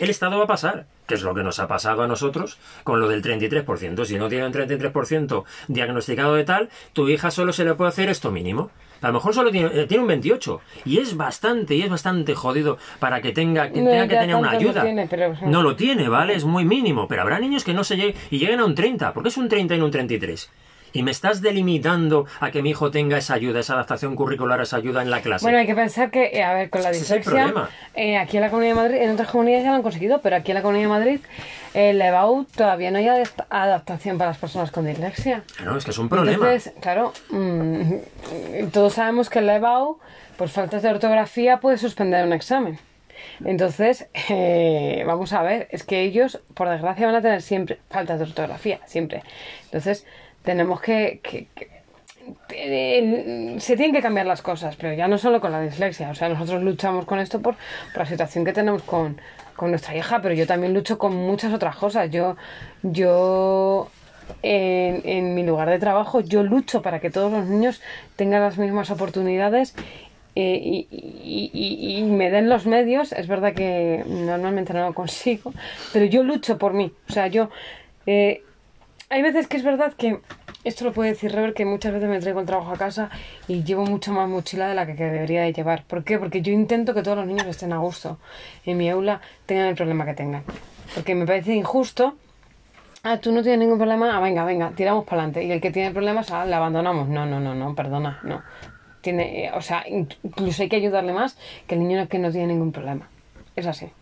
el 0.00 0.10
Estado 0.10 0.38
va 0.38 0.44
a 0.44 0.48
pasar, 0.48 0.86
que 1.06 1.14
es 1.14 1.22
lo 1.22 1.34
que 1.34 1.44
nos 1.44 1.60
ha 1.60 1.68
pasado 1.68 2.02
a 2.02 2.08
nosotros 2.08 2.58
con 2.82 2.98
lo 2.98 3.08
del 3.08 3.22
33%. 3.22 4.04
Si 4.04 4.18
no 4.18 4.28
tiene 4.28 4.46
un 4.46 4.52
33% 4.52 5.44
diagnosticado 5.68 6.34
de 6.34 6.42
tal, 6.44 6.68
tu 6.92 7.08
hija 7.08 7.30
solo 7.30 7.52
se 7.52 7.64
le 7.64 7.74
puede 7.74 7.90
hacer 7.90 8.08
esto 8.08 8.30
mínimo. 8.32 8.70
A 9.02 9.08
lo 9.08 9.14
mejor 9.14 9.34
solo 9.34 9.50
tiene, 9.50 9.68
eh, 9.82 9.86
tiene 9.86 10.02
un 10.02 10.08
28 10.08 10.60
y 10.86 10.98
es 10.98 11.16
bastante 11.16 11.74
y 11.76 11.82
es 11.82 11.90
bastante 11.90 12.34
jodido 12.34 12.78
para 12.98 13.20
que 13.20 13.32
tenga 13.32 13.70
que, 13.70 13.82
No, 13.82 13.90
tenga 13.90 14.08
que 14.08 14.16
tener 14.16 14.34
una 14.36 14.50
no 14.52 14.56
ayuda. 14.58 14.82
tiene, 14.82 15.06
pero- 15.06 15.34
No 15.42 15.62
lo 15.62 15.76
tiene, 15.76 16.08
¿vale? 16.08 16.34
Es 16.34 16.44
muy 16.44 16.64
mínimo, 16.64 17.06
pero 17.06 17.22
habrá 17.22 17.38
niños 17.38 17.64
que 17.64 17.74
no 17.74 17.84
se 17.84 17.96
lleguen 17.96 18.14
y 18.30 18.38
lleguen 18.38 18.60
a 18.60 18.64
un 18.64 18.74
30. 18.74 19.12
¿Por 19.12 19.22
qué 19.22 19.28
es 19.28 19.36
un 19.36 19.48
30 19.48 19.74
y 19.74 19.78
no 19.78 19.84
un 19.84 19.90
33? 19.90 20.50
Y 20.94 21.02
me 21.02 21.10
estás 21.10 21.42
delimitando 21.42 22.24
a 22.38 22.52
que 22.52 22.62
mi 22.62 22.70
hijo 22.70 22.90
tenga 22.92 23.18
esa 23.18 23.34
ayuda, 23.34 23.58
esa 23.58 23.74
adaptación 23.74 24.14
curricular, 24.14 24.60
esa 24.60 24.76
ayuda 24.76 25.02
en 25.02 25.10
la 25.10 25.20
clase. 25.22 25.44
Bueno, 25.44 25.58
hay 25.58 25.66
que 25.66 25.74
pensar 25.74 26.08
que, 26.12 26.26
eh, 26.32 26.44
a 26.44 26.54
ver, 26.54 26.70
con 26.70 26.84
la 26.84 26.92
dislexia, 26.92 27.52
eh, 27.96 28.16
aquí 28.16 28.36
en 28.36 28.42
la 28.42 28.48
Comunidad 28.50 28.76
de 28.76 28.80
Madrid, 28.80 28.96
en 29.02 29.10
otras 29.10 29.28
comunidades 29.28 29.64
ya 29.64 29.70
lo 29.70 29.76
han 29.76 29.82
conseguido, 29.82 30.20
pero 30.22 30.36
aquí 30.36 30.52
en 30.52 30.54
la 30.54 30.62
Comunidad 30.62 30.84
de 30.84 30.88
Madrid, 30.90 31.20
el 31.74 32.00
EBAU 32.00 32.44
todavía 32.56 32.92
no 32.92 32.98
hay 32.98 33.06
adap- 33.06 33.44
adaptación 33.50 34.18
para 34.18 34.30
las 34.30 34.38
personas 34.38 34.70
con 34.70 34.86
dislexia. 34.86 35.42
no, 35.64 35.76
es 35.76 35.84
que 35.84 35.90
es 35.90 35.98
un 35.98 36.08
problema. 36.08 36.36
Entonces, 36.46 36.72
claro, 36.80 37.12
mm, 37.30 37.92
todos 38.72 38.92
sabemos 38.94 39.28
que 39.28 39.40
el 39.40 39.50
EBAU, 39.50 39.98
por 40.36 40.48
faltas 40.48 40.82
de 40.84 40.90
ortografía, 40.90 41.58
puede 41.58 41.76
suspender 41.76 42.24
un 42.24 42.32
examen. 42.32 42.78
Entonces, 43.44 44.06
eh, 44.28 45.02
vamos 45.06 45.32
a 45.32 45.42
ver, 45.42 45.66
es 45.72 45.82
que 45.82 46.02
ellos, 46.02 46.40
por 46.54 46.68
desgracia, 46.68 47.06
van 47.06 47.16
a 47.16 47.20
tener 47.22 47.42
siempre 47.42 47.80
faltas 47.90 48.20
de 48.20 48.26
ortografía, 48.26 48.78
siempre. 48.86 49.24
Entonces, 49.64 50.06
tenemos 50.44 50.80
que... 50.80 51.20
eh, 52.50 53.56
se 53.58 53.76
tienen 53.76 53.94
que 53.94 54.02
cambiar 54.02 54.26
las 54.26 54.42
cosas, 54.42 54.76
pero 54.76 54.92
ya 54.94 55.08
no 55.08 55.18
solo 55.18 55.40
con 55.40 55.52
la 55.52 55.60
dislexia. 55.60 56.10
O 56.10 56.14
sea, 56.14 56.28
nosotros 56.28 56.62
luchamos 56.62 57.04
con 57.04 57.18
esto 57.18 57.40
por, 57.40 57.56
por 57.92 58.02
la 58.02 58.06
situación 58.06 58.44
que 58.44 58.52
tenemos 58.52 58.82
con, 58.82 59.20
con 59.56 59.70
nuestra 59.70 59.96
hija, 59.96 60.20
pero 60.22 60.34
yo 60.34 60.46
también 60.46 60.72
lucho 60.74 60.98
con 60.98 61.14
muchas 61.14 61.52
otras 61.52 61.76
cosas. 61.76 62.10
Yo, 62.10 62.36
yo 62.82 63.90
en, 64.42 65.02
en 65.04 65.34
mi 65.34 65.44
lugar 65.44 65.68
de 65.70 65.78
trabajo, 65.78 66.20
yo 66.20 66.42
lucho 66.42 66.82
para 66.82 67.00
que 67.00 67.10
todos 67.10 67.32
los 67.32 67.46
niños 67.46 67.80
tengan 68.16 68.42
las 68.42 68.58
mismas 68.58 68.90
oportunidades 68.90 69.74
eh, 70.36 70.60
y, 70.62 70.88
y- 70.90 71.50
y- 71.52 71.98
y 71.98 72.02
me 72.04 72.30
den 72.30 72.48
los 72.48 72.66
medios. 72.66 73.12
Es 73.12 73.28
verdad 73.28 73.54
que 73.54 74.04
normalmente 74.06 74.72
no 74.72 74.86
lo 74.86 74.94
consigo, 74.94 75.52
pero 75.92 76.04
yo 76.06 76.22
lucho 76.22 76.58
por 76.58 76.72
mí. 76.74 76.92
O 77.08 77.12
sea, 77.12 77.26
yo... 77.28 77.50
eh, 78.06 78.43
hay 79.14 79.22
veces 79.22 79.46
que 79.46 79.56
es 79.56 79.62
verdad 79.62 79.92
que, 79.92 80.18
esto 80.64 80.84
lo 80.84 80.92
puede 80.92 81.10
decir 81.10 81.30
Rever, 81.30 81.54
que 81.54 81.64
muchas 81.64 81.92
veces 81.92 82.08
me 82.08 82.18
traigo 82.18 82.40
el 82.40 82.46
trabajo 82.46 82.72
a 82.72 82.76
casa 82.76 83.10
y 83.46 83.62
llevo 83.62 83.86
mucho 83.86 84.12
más 84.12 84.28
mochila 84.28 84.66
de 84.66 84.74
la 84.74 84.86
que, 84.86 84.94
debería 84.94 85.42
de 85.42 85.52
llevar. 85.52 85.84
¿Por 85.84 86.02
qué? 86.02 86.18
Porque 86.18 86.42
yo 86.42 86.52
intento 86.52 86.94
que 86.94 87.02
todos 87.02 87.18
los 87.18 87.26
niños 87.28 87.46
estén 87.46 87.72
a 87.72 87.78
gusto 87.78 88.18
en 88.66 88.76
mi 88.76 88.90
aula, 88.90 89.20
tengan 89.46 89.66
el 89.66 89.76
problema 89.76 90.04
que 90.04 90.14
tengan. 90.14 90.42
Porque 90.96 91.14
me 91.14 91.26
parece 91.26 91.54
injusto. 91.54 92.16
Ah, 93.04 93.18
tú 93.18 93.30
no 93.30 93.42
tienes 93.42 93.60
ningún 93.60 93.78
problema, 93.78 94.16
ah, 94.16 94.20
venga, 94.20 94.44
venga, 94.44 94.72
tiramos 94.74 95.04
para 95.04 95.22
adelante. 95.22 95.44
Y 95.44 95.52
el 95.52 95.60
que 95.60 95.70
tiene 95.70 95.92
problemas, 95.92 96.32
ah, 96.32 96.44
le 96.44 96.56
abandonamos. 96.56 97.08
No, 97.08 97.24
no, 97.24 97.38
no, 97.38 97.54
no, 97.54 97.72
perdona, 97.76 98.18
no. 98.24 98.42
tiene, 99.00 99.44
eh, 99.44 99.52
o 99.54 99.60
sea, 99.60 99.84
incluso 99.86 100.60
hay 100.60 100.68
que 100.68 100.76
ayudarle 100.76 101.12
más 101.12 101.38
que 101.68 101.76
el 101.76 101.86
niño 101.86 102.08
que 102.08 102.18
no 102.18 102.32
tiene 102.32 102.48
ningún 102.48 102.72
problema. 102.72 103.08
Es 103.54 103.68
así. 103.68 103.92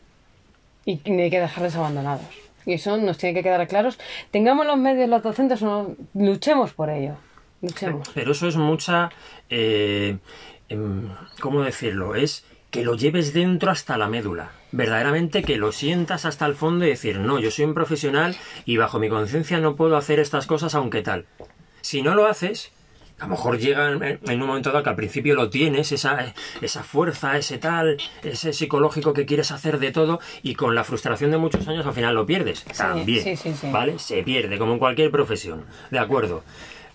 Y 0.87 1.03
hay 1.07 1.29
que 1.29 1.41
dejarles 1.41 1.77
abandonados. 1.77 2.25
Y 2.67 2.75
eso 2.75 2.97
nos 2.97 3.19
tiene 3.19 3.35
que 3.35 3.43
quedar 3.43 3.67
claros. 3.69 3.99
Tengamos 4.31 4.67
los 4.67 4.79
medios, 4.79 5.09
los 5.09 5.23
docentes, 5.23 5.63
no, 5.63 5.97
luchemos 6.15 6.73
por 6.73 6.91
ello. 6.91 7.17
Luchemos. 7.61 8.09
Pero 8.15 8.33
eso 8.33 8.49
es 8.49 8.57
mucha... 8.57 9.11
Eh, 9.49 10.19
em, 10.69 11.09
¿Cómo 11.41 11.63
decirlo? 11.63 12.15
Es 12.15 12.45
que 12.71 12.85
lo 12.85 12.95
lleves 12.95 13.35
dentro 13.35 13.71
hasta 13.71 13.99
la 13.99 14.09
médula. 14.09 14.53
Verdaderamente 14.73 15.43
que 15.43 15.59
lo 15.59 15.73
sientas 15.73 16.25
hasta 16.25 16.47
el 16.47 16.55
fondo 16.55 16.87
y 16.87 16.89
decir, 16.89 17.19
no, 17.19 17.39
yo 17.39 17.51
soy 17.51 17.67
un 17.67 17.75
profesional 17.75 18.35
y 18.65 18.79
bajo 18.79 18.99
mi 18.99 19.11
conciencia 19.11 19.61
no 19.61 19.77
puedo 19.77 19.97
hacer 19.97 20.19
estas 20.19 20.47
cosas 20.47 20.75
aunque 20.75 21.03
tal. 21.03 21.27
Si 21.83 22.01
no 22.01 22.15
lo 22.15 22.27
haces, 22.27 22.73
a 23.23 23.27
lo 23.27 23.31
mejor 23.31 23.57
llega 23.57 23.89
en 23.89 24.43
un 24.43 24.49
momento 24.49 24.73
dado 24.73 24.83
que 24.83 24.91
al 24.91 24.97
principio 24.97 25.37
lo 25.37 25.49
tienes, 25.49 25.93
esa, 25.93 26.35
esa 26.61 26.83
fuerza, 26.83 27.39
ese 27.39 27.57
tal, 27.57 27.97
ese 28.25 28.53
psicológico 28.53 29.13
que 29.13 29.27
quieres 29.27 29.53
hacer 29.53 29.79
de 29.79 29.93
todo 29.93 30.19
y 30.43 30.57
con 30.57 30.75
la 30.75 30.83
frustración 30.83 31.31
de 31.31 31.39
muchos 31.39 31.69
años 31.69 31.87
al 31.87 31.93
final 31.93 32.17
lo 32.17 32.27
pierdes. 32.27 32.65
También, 32.65 33.39
¿vale? 33.71 34.01
Se 34.01 34.25
pierde, 34.25 34.59
como 34.59 34.73
en 34.73 34.81
cualquier 34.81 35.13
profesión, 35.13 35.67
¿de 35.93 36.01
acuerdo? 36.01 36.43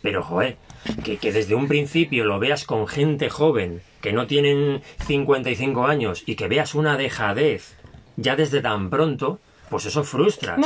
Pero, 0.02 0.22
joder, 0.22 0.58
que, 1.06 1.16
que 1.16 1.32
desde 1.32 1.56
un 1.56 1.70
principio 1.70 2.26
lo 2.26 2.40
veas 2.40 2.66
con 2.66 2.90
gente 2.90 3.30
joven, 3.30 3.82
que 4.02 4.12
no 4.12 4.28
tienen 4.28 4.82
55 5.06 5.86
años 5.86 6.24
y 6.26 6.36
que 6.36 6.50
veas 6.50 6.76
una 6.76 6.98
dejadez 6.98 7.78
ya 8.18 8.36
desde 8.36 8.60
tan 8.60 8.90
pronto, 8.90 9.40
pues 9.70 9.86
eso 9.86 10.04
frustra. 10.04 10.58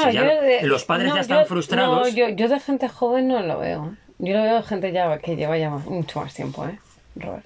los 0.63 0.86
padres 0.86 1.13
ya 1.13 1.21
están 1.21 1.45
frustrados. 1.45 2.08
No, 2.08 2.10
yo, 2.10 2.30
yo 2.30 2.50
de 2.50 2.60
gente 2.60 2.89
joven 2.89 3.28
no 3.28 3.41
lo 3.43 3.60
veo. 3.60 3.95
Yo 4.21 4.38
lo 4.38 4.43
veo 4.43 4.62
gente 4.62 4.91
ya 4.91 5.17
que 5.17 5.36
lleva 5.36 5.57
ya 5.57 5.71
mucho 5.71 6.21
más 6.21 6.31
tiempo, 6.31 6.63
¿eh? 6.67 6.77
Robert. 7.15 7.43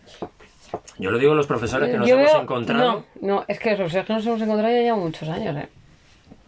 Yo 0.99 1.09
lo 1.09 1.17
digo 1.17 1.31
a 1.31 1.35
los 1.35 1.47
profesores 1.47 1.89
que 1.89 1.97
nos 1.97 2.09
hemos 2.09 2.35
encontrado. 2.35 3.05
No, 3.21 3.35
no, 3.35 3.45
es 3.47 3.59
que 3.59 3.69
los 3.69 3.77
profesores 3.77 4.05
que 4.05 4.13
nos 4.13 4.25
hemos 4.25 4.41
encontrado 4.41 4.75
ya 4.75 4.81
llevan 4.81 4.99
muchos 4.99 5.29
años, 5.29 5.55
¿eh? 5.55 5.69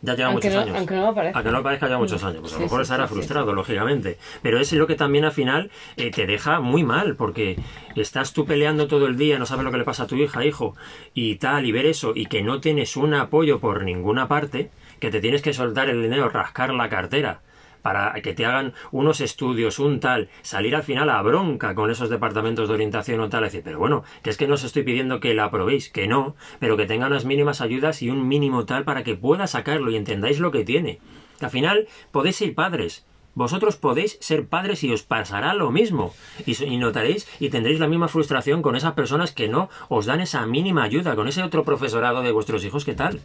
Ya 0.01 0.15
lleva 0.15 0.31
muchos 0.31 0.53
años. 0.53 0.75
Aunque 0.77 0.95
no 0.95 1.07
lo 1.07 1.15
parezca. 1.15 1.37
Aunque 1.39 1.51
no 1.51 1.57
lo 1.59 1.63
parezca, 1.63 1.85
lleva 1.87 1.99
muchos 1.99 2.21
años. 2.25 2.41
Pues 2.41 2.53
a 2.53 2.57
lo 2.57 2.63
mejor 2.63 2.81
estará 2.81 3.07
frustrado, 3.07 3.53
lógicamente. 3.53 4.17
Pero 4.41 4.59
es 4.59 4.73
lo 4.73 4.85
que 4.85 4.95
también 4.95 5.23
al 5.23 5.31
final 5.31 5.71
eh, 5.95 6.11
te 6.11 6.27
deja 6.27 6.59
muy 6.59 6.83
mal, 6.83 7.15
porque 7.15 7.57
estás 7.95 8.33
tú 8.33 8.45
peleando 8.45 8.87
todo 8.87 9.07
el 9.07 9.15
día, 9.15 9.39
no 9.39 9.45
sabes 9.45 9.63
lo 9.63 9.71
que 9.71 9.77
le 9.77 9.85
pasa 9.85 10.03
a 10.03 10.07
tu 10.07 10.17
hija, 10.17 10.43
hijo, 10.43 10.75
y 11.13 11.35
tal, 11.35 11.65
y 11.65 11.71
ver 11.71 11.85
eso, 11.85 12.11
y 12.13 12.25
que 12.25 12.41
no 12.41 12.59
tienes 12.59 12.97
un 12.97 13.13
apoyo 13.13 13.61
por 13.61 13.85
ninguna 13.85 14.27
parte, 14.27 14.71
que 14.99 15.09
te 15.09 15.21
tienes 15.21 15.41
que 15.41 15.53
soltar 15.53 15.89
el 15.89 16.01
dinero, 16.01 16.27
rascar 16.27 16.73
la 16.73 16.89
cartera 16.89 17.39
para 17.81 18.13
que 18.21 18.33
te 18.33 18.45
hagan 18.45 18.73
unos 18.91 19.21
estudios, 19.21 19.79
un 19.79 19.99
tal, 19.99 20.29
salir 20.41 20.75
al 20.75 20.83
final 20.83 21.09
a 21.09 21.21
bronca 21.21 21.75
con 21.75 21.91
esos 21.91 22.09
departamentos 22.09 22.67
de 22.67 22.73
orientación 22.73 23.19
o 23.19 23.29
tal, 23.29 23.43
decir, 23.43 23.61
pero 23.63 23.79
bueno, 23.79 24.03
que 24.23 24.29
es 24.29 24.37
que 24.37 24.47
no 24.47 24.55
os 24.55 24.63
estoy 24.63 24.83
pidiendo 24.83 25.19
que 25.19 25.33
la 25.33 25.45
aprobéis, 25.45 25.89
que 25.89 26.07
no, 26.07 26.35
pero 26.59 26.77
que 26.77 26.85
tenga 26.85 27.07
unas 27.07 27.25
mínimas 27.25 27.61
ayudas 27.61 28.01
y 28.01 28.09
un 28.09 28.27
mínimo 28.27 28.65
tal 28.65 28.83
para 28.83 29.03
que 29.03 29.15
pueda 29.15 29.47
sacarlo 29.47 29.91
y 29.91 29.95
entendáis 29.95 30.39
lo 30.39 30.51
que 30.51 30.63
tiene. 30.63 30.99
Al 31.41 31.49
final 31.49 31.87
podéis 32.11 32.37
ser 32.37 32.55
padres, 32.55 33.05
vosotros 33.37 33.75
podéis 33.75 34.17
ser 34.19 34.47
padres 34.47 34.83
y 34.83 34.91
os 34.91 35.03
pasará 35.03 35.53
lo 35.53 35.69
mismo. 35.69 36.11
Y, 36.47 36.77
notaréis 36.77 37.27
y 37.39 37.49
tendréis 37.49 37.79
la 37.79 37.87
misma 37.87 38.07
frustración 38.07 38.63
con 38.63 38.75
esas 38.75 38.93
personas 38.93 39.31
que 39.31 39.47
no 39.47 39.69
os 39.89 40.07
dan 40.07 40.21
esa 40.21 40.43
mínima 40.47 40.81
ayuda, 40.81 41.15
con 41.15 41.27
ese 41.27 41.43
otro 41.43 41.63
profesorado 41.63 42.23
de 42.23 42.31
vuestros 42.31 42.65
hijos, 42.65 42.83
¿qué 42.83 42.95
tal? 42.95 43.21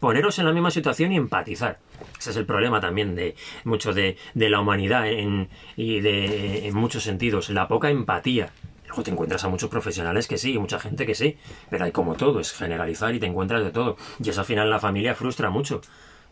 Poneros 0.00 0.38
en 0.38 0.46
la 0.46 0.52
misma 0.52 0.70
situación 0.70 1.12
y 1.12 1.16
empatizar. 1.16 1.78
Ese 2.18 2.30
es 2.30 2.36
el 2.36 2.46
problema 2.46 2.80
también 2.80 3.14
de 3.14 3.34
mucho 3.64 3.92
de, 3.92 4.16
la 4.34 4.60
humanidad 4.60 5.06
en, 5.08 5.48
y 5.76 6.00
de, 6.00 6.68
en 6.68 6.74
muchos 6.74 7.02
sentidos, 7.02 7.50
la 7.50 7.68
poca 7.68 7.90
empatía. 7.90 8.50
Luego 8.86 9.02
te 9.02 9.10
encuentras 9.10 9.44
a 9.44 9.48
muchos 9.48 9.68
profesionales 9.68 10.28
que 10.28 10.38
sí, 10.38 10.58
mucha 10.58 10.78
gente 10.78 11.06
que 11.06 11.14
sí, 11.14 11.36
pero 11.70 11.84
hay 11.84 11.92
como 11.92 12.14
todo, 12.14 12.40
es 12.40 12.52
generalizar 12.52 13.14
y 13.14 13.20
te 13.20 13.26
encuentras 13.26 13.64
de 13.64 13.70
todo. 13.70 13.96
Y 14.22 14.30
eso 14.30 14.40
al 14.40 14.46
final 14.46 14.70
la 14.70 14.78
familia 14.78 15.14
frustra 15.14 15.50
mucho. 15.50 15.80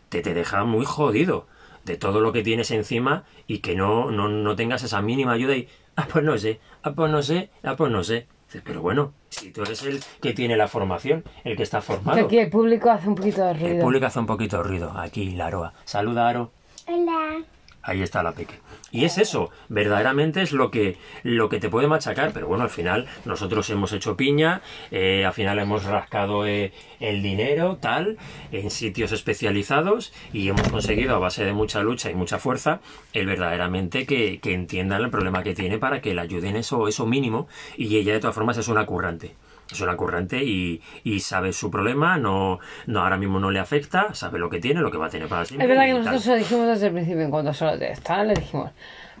Te, 0.09 0.21
te 0.21 0.33
deja 0.33 0.63
muy 0.63 0.85
jodido 0.85 1.47
de 1.85 1.97
todo 1.97 2.19
lo 2.19 2.33
que 2.33 2.43
tienes 2.43 2.71
encima 2.71 3.25
y 3.47 3.59
que 3.59 3.75
no, 3.75 4.11
no, 4.11 4.27
no 4.27 4.55
tengas 4.55 4.83
esa 4.83 5.01
mínima 5.01 5.33
ayuda 5.33 5.55
y, 5.55 5.67
ah, 5.95 6.07
pues 6.11 6.23
no 6.23 6.37
sé, 6.37 6.59
ah, 6.83 6.93
pues 6.93 7.11
no 7.11 7.21
sé, 7.21 7.51
ah, 7.63 7.75
pues 7.75 7.91
no 7.91 8.03
sé. 8.03 8.27
Pero 8.63 8.81
bueno, 8.81 9.13
si 9.29 9.51
tú 9.51 9.63
eres 9.63 9.83
el 9.83 10.03
que 10.21 10.33
tiene 10.33 10.57
la 10.57 10.67
formación, 10.67 11.23
el 11.43 11.55
que 11.55 11.63
está 11.63 11.81
formado. 11.81 12.25
Aquí 12.25 12.37
el 12.37 12.49
público 12.49 12.89
hace 12.89 13.07
un 13.07 13.15
poquito 13.15 13.43
de 13.43 13.53
ruido. 13.53 13.75
El 13.75 13.79
público 13.81 14.05
hace 14.05 14.19
un 14.19 14.25
poquito 14.25 14.57
de 14.57 14.63
ruido. 14.63 14.91
Aquí, 14.97 15.31
la 15.31 15.47
Aroa. 15.47 15.73
Saluda, 15.85 16.29
Aro. 16.29 16.51
Hola. 16.87 17.43
Ahí 17.81 18.01
está 18.01 18.23
la 18.23 18.31
peque. 18.31 18.55
Y 18.95 19.03
es 19.03 19.17
eso, 19.17 19.49
verdaderamente 19.67 20.41
es 20.41 20.53
lo 20.53 20.71
que, 20.71 20.95
lo 21.21 21.49
que 21.49 21.59
te 21.59 21.67
puede 21.67 21.85
machacar, 21.85 22.31
pero 22.31 22.47
bueno, 22.47 22.63
al 22.63 22.69
final 22.69 23.07
nosotros 23.25 23.69
hemos 23.69 23.91
hecho 23.91 24.15
piña, 24.15 24.61
eh, 24.89 25.25
al 25.25 25.33
final 25.33 25.59
hemos 25.59 25.83
rascado 25.83 26.47
eh, 26.47 26.71
el 27.01 27.21
dinero, 27.21 27.77
tal, 27.81 28.17
en 28.53 28.71
sitios 28.71 29.11
especializados 29.11 30.13
y 30.31 30.47
hemos 30.47 30.69
conseguido 30.69 31.13
a 31.13 31.19
base 31.19 31.43
de 31.43 31.51
mucha 31.51 31.83
lucha 31.83 32.09
y 32.09 32.15
mucha 32.15 32.39
fuerza, 32.39 32.79
el 33.11 33.25
verdaderamente 33.25 34.05
que, 34.05 34.39
que 34.39 34.53
entiendan 34.53 35.01
el 35.01 35.09
problema 35.09 35.43
que 35.43 35.53
tiene 35.53 35.77
para 35.77 35.99
que 35.99 36.13
le 36.13 36.21
ayuden 36.21 36.55
eso, 36.55 36.87
eso 36.87 37.05
mínimo 37.05 37.49
y 37.75 37.97
ella 37.97 38.13
de 38.13 38.21
todas 38.21 38.35
formas 38.35 38.57
es 38.57 38.69
una 38.69 38.85
currante 38.85 39.33
es 39.71 39.81
una 39.81 39.95
currante 39.95 40.43
y, 40.43 40.81
y, 41.03 41.19
sabe 41.19 41.51
su 41.53 41.71
problema, 41.71 42.17
no, 42.17 42.59
no 42.85 43.01
ahora 43.01 43.17
mismo 43.17 43.39
no 43.39 43.51
le 43.51 43.59
afecta, 43.59 44.13
sabe 44.13 44.39
lo 44.39 44.49
que 44.49 44.59
tiene, 44.59 44.81
lo 44.81 44.91
que 44.91 44.97
va 44.97 45.07
a 45.07 45.09
tener 45.09 45.27
para 45.27 45.45
siempre. 45.45 45.65
Es 45.65 45.69
verdad 45.69 45.85
que 45.85 45.93
nosotros 45.93 46.25
lo 46.27 46.35
dijimos 46.35 46.67
desde 46.67 46.87
el 46.87 46.93
principio, 46.93 47.21
en 47.21 47.31
cuanto 47.31 47.53
solo 47.53 47.77
te 47.77 47.91
estaba, 47.91 48.23
le 48.23 48.35
dijimos, 48.35 48.71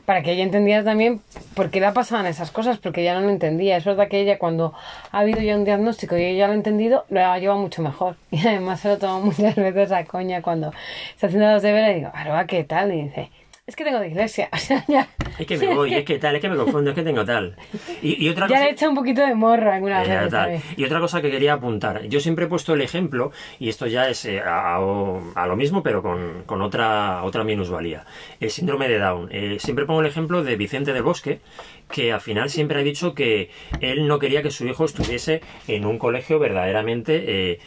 para 0.05 0.21
que 0.21 0.31
ella 0.31 0.43
entendiera 0.43 0.83
también 0.83 1.21
por 1.55 1.71
qué 1.71 1.81
le 1.81 1.91
pasaban 1.91 2.27
esas 2.27 2.51
cosas, 2.51 2.77
porque 2.77 3.01
ella 3.01 3.15
no 3.15 3.21
lo 3.21 3.29
entendía. 3.29 3.75
Es 3.77 3.85
verdad 3.85 4.07
que 4.07 4.21
ella 4.21 4.37
cuando 4.37 4.73
ha 5.11 5.19
habido 5.19 5.41
ya 5.41 5.55
un 5.55 5.65
diagnóstico 5.65 6.15
y 6.15 6.23
ella 6.23 6.47
lo 6.47 6.53
ha 6.53 6.55
entendido, 6.55 7.05
lo 7.09 7.25
ha 7.25 7.37
llevado 7.39 7.59
mucho 7.59 7.81
mejor. 7.81 8.15
Y 8.31 8.45
además 8.47 8.81
se 8.81 8.89
lo 8.89 8.97
toma 8.97 9.19
muchas 9.25 9.55
veces 9.55 9.91
a 9.91 10.05
coña 10.05 10.41
cuando 10.41 10.71
está 11.13 11.27
haciendo 11.27 11.51
los 11.51 11.63
deberes 11.63 11.91
y 11.91 11.99
digo, 11.99 12.11
¿qué 12.47 12.63
tal? 12.63 12.93
Y 12.93 13.03
dice, 13.03 13.31
es 13.67 13.75
que 13.75 13.83
tengo 13.83 13.99
dislexia. 13.99 14.49
O 14.55 14.57
sea, 14.57 14.85
ya. 14.87 15.09
Es 15.37 15.47
que 15.47 15.57
me 15.57 15.73
voy, 15.73 15.93
es 15.93 16.05
que 16.05 16.17
tal, 16.17 16.35
es 16.35 16.41
que 16.41 16.49
me 16.49 16.55
confundo, 16.55 16.91
es 16.91 16.95
que 16.95 17.03
tengo 17.03 17.25
tal. 17.25 17.55
Y, 18.01 18.29
otra 18.29 18.47
ya 18.49 18.59
le 18.59 18.67
he 18.67 18.71
hecho 18.71 18.87
un 18.89 18.95
poquito 18.95 19.21
de 19.21 19.35
morro 19.35 19.71
alguna 19.71 20.01
vez. 20.01 20.63
Y 20.77 20.83
otra 20.83 20.99
cosa 20.99 21.21
que 21.21 21.29
quería 21.29 21.53
apuntar. 21.53 22.03
Yo 22.03 22.19
siempre 22.19 22.45
he 22.45 22.47
puesto 22.47 22.73
el 22.73 22.81
ejemplo, 22.81 23.31
y 23.59 23.69
esto 23.69 23.87
ya 23.87 24.07
es 24.07 24.25
eh, 24.25 24.39
a, 24.39 24.77
lo 24.79 25.55
mismo, 25.55 25.83
pero 25.83 26.01
con, 26.01 26.43
con, 26.45 26.61
otra, 26.61 27.23
otra 27.23 27.43
minusvalía. 27.43 28.05
El 28.39 28.49
síndrome 28.49 28.87
de 28.87 28.99
Down. 28.99 29.29
Eh, 29.31 29.57
siempre 29.59 29.85
pongo 29.85 30.01
el 30.01 30.07
ejemplo 30.07 30.43
de 30.43 30.55
Vicente 30.55 30.93
del 30.93 31.03
Bosque, 31.03 31.41
que 31.91 32.13
al 32.13 32.21
final 32.21 32.49
siempre 32.49 32.79
ha 32.79 32.83
dicho 32.83 33.13
que 33.13 33.49
él 33.81 34.07
no 34.07 34.19
quería 34.19 34.41
que 34.41 34.51
su 34.51 34.65
hijo 34.65 34.85
estuviese 34.85 35.41
en 35.67 35.85
un 35.85 35.97
colegio 35.97 36.39
verdaderamente. 36.39 37.23
Eh, 37.27 37.59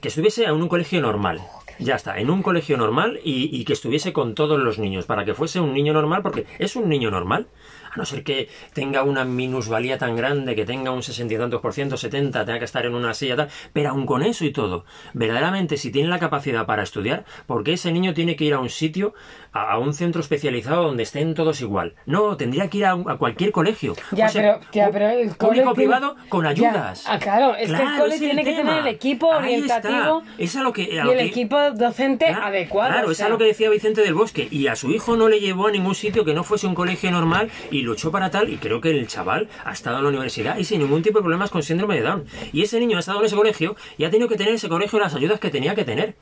que 0.00 0.08
estuviese 0.08 0.44
en 0.44 0.50
un 0.50 0.68
colegio 0.68 1.00
normal. 1.00 1.40
Ya 1.78 1.96
está, 1.96 2.18
en 2.18 2.30
un 2.30 2.42
colegio 2.42 2.76
normal 2.76 3.20
y, 3.24 3.48
y, 3.56 3.64
que 3.64 3.72
estuviese 3.72 4.12
con 4.12 4.34
todos 4.34 4.60
los 4.60 4.78
niños, 4.78 5.06
para 5.06 5.24
que 5.24 5.34
fuese 5.34 5.60
un 5.60 5.72
niño 5.72 5.92
normal, 5.92 6.22
porque 6.22 6.46
es 6.58 6.76
un 6.76 6.88
niño 6.88 7.10
normal 7.10 7.46
a 7.92 7.98
no 7.98 8.06
ser 8.06 8.24
que 8.24 8.48
tenga 8.72 9.02
una 9.02 9.24
minusvalía 9.24 9.98
tan 9.98 10.16
grande, 10.16 10.54
que 10.54 10.64
tenga 10.64 10.90
un 10.90 11.02
sesenta 11.02 11.34
y 11.34 11.38
tantos 11.38 11.60
por 11.60 11.72
ciento, 11.72 11.96
setenta, 11.96 12.44
tenga 12.44 12.58
que 12.58 12.64
estar 12.64 12.86
en 12.86 12.94
una 12.94 13.14
silla 13.14 13.36
tal, 13.36 13.48
pero 13.72 13.90
aun 13.90 14.06
con 14.06 14.22
eso 14.22 14.44
y 14.44 14.52
todo, 14.52 14.84
verdaderamente 15.12 15.76
si 15.76 15.90
tiene 15.90 16.08
la 16.08 16.18
capacidad 16.18 16.64
para 16.66 16.82
estudiar, 16.82 17.24
¿por 17.46 17.64
qué 17.64 17.74
ese 17.74 17.92
niño 17.92 18.14
tiene 18.14 18.36
que 18.36 18.44
ir 18.44 18.54
a 18.54 18.60
un 18.60 18.70
sitio, 18.70 19.14
a, 19.52 19.78
un 19.78 19.92
centro 19.92 20.20
especializado 20.20 20.84
donde 20.84 21.02
estén 21.02 21.34
todos 21.34 21.60
igual? 21.60 21.94
No, 22.06 22.36
tendría 22.36 22.68
que 22.68 22.78
ir 22.78 22.86
a, 22.86 22.96
cualquier 23.18 23.52
colegio. 23.52 23.94
Ya, 24.12 24.28
pero, 24.32 24.60
ya, 24.72 24.90
pero 24.90 25.08
el 25.08 25.30
público 25.30 25.74
privado 25.74 26.16
con 26.28 26.46
ayudas. 26.46 27.04
Ah, 27.06 27.18
claro, 27.18 27.54
es 27.54 27.70
que 27.70 27.82
el 27.82 27.98
cole 27.98 28.18
tiene 28.18 28.44
que 28.44 28.54
tener 28.54 28.78
el 28.78 28.86
equipo 28.86 29.28
orientativo 29.28 30.22
es 30.38 30.54
lo 30.54 30.72
que, 30.72 30.82
y 30.82 30.96
el 30.96 31.20
equipo 31.20 31.70
docente 31.72 32.26
adecuado. 32.26 32.92
Claro, 32.92 33.10
es 33.10 33.20
a 33.20 33.28
lo 33.28 33.38
que 33.38 33.44
decía 33.44 33.70
Vicente 33.70 34.02
del 34.02 34.14
Bosque. 34.14 34.48
Y 34.50 34.66
a 34.66 34.76
su 34.76 34.90
hijo 34.90 35.16
no 35.16 35.28
le 35.28 35.40
llevó 35.40 35.68
a 35.68 35.70
ningún 35.70 35.94
sitio 35.94 36.24
que 36.24 36.34
no 36.34 36.44
fuese 36.44 36.66
un 36.66 36.74
colegio 36.74 37.10
normal 37.10 37.50
y 37.70 37.81
luchó 37.82 38.10
para 38.10 38.30
tal 38.30 38.50
y 38.50 38.56
creo 38.56 38.80
que 38.80 38.90
el 38.90 39.06
chaval 39.06 39.48
ha 39.64 39.72
estado 39.72 39.98
en 39.98 40.04
la 40.04 40.08
universidad 40.08 40.58
y 40.58 40.64
sin 40.64 40.80
ningún 40.80 41.02
tipo 41.02 41.18
de 41.18 41.22
problemas 41.22 41.50
con 41.50 41.62
síndrome 41.62 41.96
de 41.96 42.02
Down. 42.02 42.24
Y 42.52 42.62
ese 42.62 42.80
niño 42.80 42.96
ha 42.96 43.00
estado 43.00 43.20
en 43.20 43.26
ese 43.26 43.36
colegio 43.36 43.76
y 43.98 44.04
ha 44.04 44.10
tenido 44.10 44.28
que 44.28 44.36
tener 44.36 44.54
ese 44.54 44.68
colegio 44.68 44.98
las 44.98 45.14
ayudas 45.14 45.40
que 45.40 45.50
tenía 45.50 45.74
que 45.74 45.84
tener. 45.84 46.14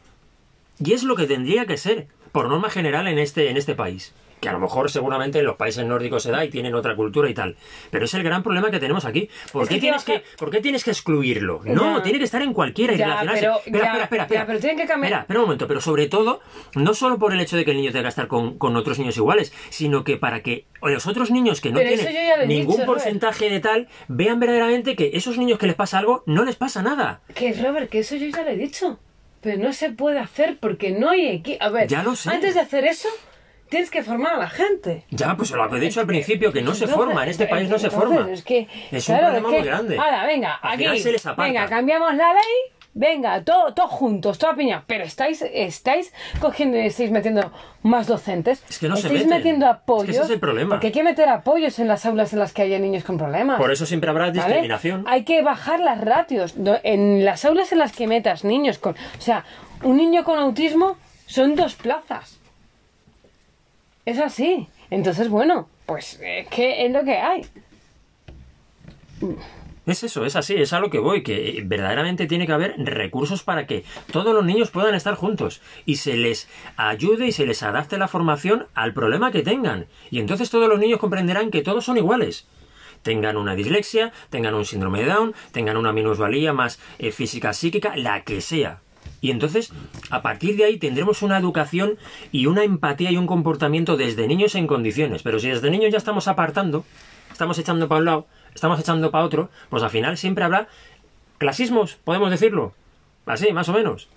Y 0.82 0.92
es 0.92 1.02
lo 1.04 1.14
que 1.14 1.26
tendría 1.26 1.66
que 1.66 1.76
ser, 1.76 2.06
por 2.32 2.48
norma 2.48 2.70
general, 2.70 3.06
en 3.06 3.18
este, 3.18 3.50
en 3.50 3.56
este 3.56 3.74
país 3.74 4.12
que 4.40 4.48
a 4.48 4.52
lo 4.52 4.58
mejor 4.58 4.90
seguramente 4.90 5.38
en 5.38 5.44
los 5.44 5.56
países 5.56 5.84
nórdicos 5.84 6.22
se 6.22 6.30
da 6.30 6.44
y 6.44 6.50
tienen 6.50 6.74
otra 6.74 6.96
cultura 6.96 7.28
y 7.28 7.34
tal. 7.34 7.56
Pero 7.90 8.04
es 8.04 8.14
el 8.14 8.22
gran 8.22 8.42
problema 8.42 8.70
que 8.70 8.78
tenemos 8.78 9.04
aquí. 9.04 9.28
¿Por, 9.52 9.68
qué, 9.68 9.78
tienes 9.78 10.04
que, 10.04 10.22
¿por 10.38 10.50
qué 10.50 10.60
tienes 10.60 10.84
que 10.84 10.90
excluirlo? 10.90 11.60
No, 11.64 12.02
tiene 12.02 12.18
que 12.18 12.24
estar 12.24 12.42
en 12.42 12.52
cualquiera 12.52 12.94
y 12.94 12.96
relacionarse. 12.96 13.40
Pero, 13.40 13.56
espera, 13.58 14.02
espera, 14.02 14.22
espera, 14.24 14.46
pero 14.46 14.58
tienen 14.58 14.78
que 14.78 14.86
cambiar. 14.86 15.12
Espera, 15.12 15.20
espera 15.22 15.40
un 15.40 15.46
momento, 15.46 15.66
pero 15.66 15.80
sobre 15.80 16.08
todo, 16.08 16.40
no 16.74 16.94
solo 16.94 17.18
por 17.18 17.32
el 17.32 17.40
hecho 17.40 17.56
de 17.56 17.64
que 17.64 17.72
el 17.72 17.76
niño 17.76 17.92
tenga 17.92 18.04
que 18.04 18.08
estar 18.08 18.28
con, 18.28 18.58
con 18.58 18.76
otros 18.76 18.98
niños 18.98 19.16
iguales, 19.16 19.52
sino 19.68 20.04
que 20.04 20.16
para 20.16 20.42
que 20.42 20.66
los 20.82 21.06
otros 21.06 21.30
niños 21.30 21.60
que 21.60 21.70
no 21.70 21.80
tienen 21.80 22.48
ningún 22.48 22.84
porcentaje 22.86 23.50
de 23.50 23.60
tal, 23.60 23.88
vean 24.08 24.40
verdaderamente 24.40 24.96
que 24.96 25.10
esos 25.14 25.36
niños 25.38 25.58
que 25.58 25.66
les 25.66 25.76
pasa 25.76 25.98
algo, 25.98 26.22
no 26.26 26.44
les 26.44 26.56
pasa 26.56 26.82
nada. 26.82 27.20
Que 27.34 27.52
Robert, 27.52 27.90
que 27.90 28.00
eso 28.00 28.16
yo 28.16 28.26
ya 28.26 28.42
lo 28.42 28.50
he 28.50 28.56
dicho. 28.56 28.98
Pero 29.40 29.62
no 29.62 29.72
se 29.72 29.90
puede 29.90 30.18
hacer 30.18 30.58
porque 30.60 30.90
no 30.90 31.10
hay 31.10 31.26
equipo. 31.28 31.64
A 31.64 31.70
ver, 31.70 31.88
ya 31.88 32.02
lo 32.02 32.14
sé. 32.14 32.28
antes 32.28 32.54
de 32.54 32.60
hacer 32.60 32.84
eso, 32.84 33.08
tienes 33.70 33.90
que 33.90 34.02
formar 34.02 34.34
a 34.34 34.38
la 34.38 34.50
gente. 34.50 35.04
Ya, 35.10 35.34
pues 35.36 35.50
lo 35.52 35.68
que 35.70 35.76
he 35.78 35.80
dicho 35.80 36.00
al 36.00 36.06
principio, 36.06 36.52
que 36.52 36.60
no 36.60 36.74
se 36.74 36.86
forma, 36.86 37.22
en 37.22 37.30
este 37.30 37.46
país 37.46 37.70
no 37.70 37.78
se 37.78 37.88
forma. 37.90 38.30
Es 38.30 38.42
que, 38.42 38.68
Es 38.90 39.08
un 39.08 39.16
claro, 39.16 39.32
problema 39.32 39.48
es 39.48 39.54
que- 39.54 39.60
muy 39.60 39.68
grande. 39.68 39.98
Ahora, 39.98 40.26
venga, 40.26 40.54
Al 40.56 40.74
aquí. 40.74 40.82
final 40.84 40.98
se 40.98 41.12
les 41.12 41.24
aparta. 41.26 41.42
Venga, 41.52 41.66
cambiamos 41.68 42.14
la 42.14 42.34
ley. 42.34 42.42
Venga, 42.92 43.44
todo, 43.44 43.72
todos 43.72 43.88
juntos, 43.90 44.36
toda 44.38 44.56
piña. 44.56 44.82
Pero 44.88 45.04
estáis, 45.04 45.42
estáis 45.52 46.12
cogiendo 46.40 46.76
y 46.76 46.86
estáis 46.86 47.12
metiendo 47.12 47.52
más 47.84 48.08
docentes. 48.08 48.64
Es 48.68 48.80
que 48.80 48.88
no 48.88 48.96
se 48.96 49.02
estáis 49.06 49.20
meten. 49.26 49.36
metiendo 49.38 49.66
Es 49.66 49.70
que 49.72 49.76
apoyos. 49.78 50.08
ese 50.16 50.24
es 50.24 50.30
el 50.30 50.40
problema. 50.40 50.70
Porque 50.70 50.88
hay 50.88 50.92
que 50.92 51.04
meter 51.04 51.28
apoyos 51.28 51.78
en 51.78 51.86
las 51.86 52.04
aulas 52.04 52.32
en 52.32 52.40
las 52.40 52.52
que 52.52 52.62
haya 52.62 52.80
niños 52.80 53.04
con 53.04 53.16
problemas. 53.16 53.58
Por 53.60 53.70
eso 53.70 53.86
siempre 53.86 54.10
habrá 54.10 54.24
¿vale? 54.26 54.32
discriminación. 54.32 55.04
Hay 55.06 55.22
que 55.24 55.40
bajar 55.40 55.78
las 55.78 56.00
ratios. 56.00 56.54
En 56.82 57.24
las 57.24 57.44
aulas 57.44 57.70
en 57.70 57.78
las 57.78 57.92
que 57.92 58.08
metas 58.08 58.42
niños 58.42 58.78
con. 58.78 58.94
O 58.94 59.20
sea, 59.20 59.44
un 59.84 59.96
niño 59.96 60.24
con 60.24 60.40
autismo 60.40 60.96
son 61.26 61.54
dos 61.54 61.76
plazas. 61.76 62.39
Es 64.04 64.18
así. 64.18 64.68
Entonces, 64.90 65.28
bueno, 65.28 65.68
pues 65.86 66.18
es 66.22 66.48
que 66.48 66.84
es 66.84 66.92
lo 66.92 67.04
que 67.04 67.16
hay. 67.16 67.46
Es 69.86 70.04
eso, 70.04 70.24
es 70.24 70.36
así, 70.36 70.54
es 70.54 70.72
a 70.72 70.80
lo 70.80 70.90
que 70.90 70.98
voy, 70.98 71.22
que 71.22 71.50
eh, 71.50 71.62
verdaderamente 71.64 72.26
tiene 72.26 72.46
que 72.46 72.52
haber 72.52 72.74
recursos 72.78 73.42
para 73.42 73.66
que 73.66 73.84
todos 74.12 74.34
los 74.34 74.44
niños 74.44 74.70
puedan 74.70 74.94
estar 74.94 75.14
juntos 75.14 75.60
y 75.84 75.96
se 75.96 76.16
les 76.16 76.48
ayude 76.76 77.26
y 77.26 77.32
se 77.32 77.46
les 77.46 77.62
adapte 77.62 77.98
la 77.98 78.06
formación 78.06 78.66
al 78.74 78.94
problema 78.94 79.32
que 79.32 79.42
tengan. 79.42 79.86
Y 80.10 80.20
entonces 80.20 80.50
todos 80.50 80.68
los 80.68 80.78
niños 80.78 81.00
comprenderán 81.00 81.50
que 81.50 81.62
todos 81.62 81.84
son 81.84 81.96
iguales. 81.96 82.46
Tengan 83.02 83.36
una 83.36 83.54
dislexia, 83.54 84.12
tengan 84.28 84.54
un 84.54 84.64
síndrome 84.64 85.00
de 85.00 85.06
Down, 85.06 85.34
tengan 85.52 85.76
una 85.76 85.92
minusvalía 85.92 86.52
más 86.52 86.78
eh, 86.98 87.10
física, 87.10 87.52
psíquica, 87.52 87.96
la 87.96 88.22
que 88.22 88.40
sea. 88.42 88.80
Y 89.20 89.30
entonces, 89.30 89.72
a 90.10 90.22
partir 90.22 90.56
de 90.56 90.64
ahí 90.64 90.78
tendremos 90.78 91.22
una 91.22 91.38
educación 91.38 91.98
y 92.32 92.46
una 92.46 92.64
empatía 92.64 93.10
y 93.10 93.16
un 93.16 93.26
comportamiento 93.26 93.96
desde 93.96 94.26
niños 94.26 94.54
en 94.54 94.66
condiciones. 94.66 95.22
Pero 95.22 95.38
si 95.38 95.48
desde 95.48 95.70
niños 95.70 95.92
ya 95.92 95.98
estamos 95.98 96.26
apartando, 96.26 96.84
estamos 97.30 97.58
echando 97.58 97.88
para 97.88 97.98
un 97.98 98.04
lado, 98.06 98.26
estamos 98.54 98.80
echando 98.80 99.10
para 99.10 99.24
otro, 99.24 99.50
pues 99.68 99.82
al 99.82 99.90
final 99.90 100.16
siempre 100.16 100.44
habrá 100.44 100.68
clasismos, 101.38 101.96
podemos 101.96 102.30
decirlo. 102.30 102.72
Así, 103.26 103.52
más 103.52 103.68
o 103.68 103.72
menos. 103.72 104.08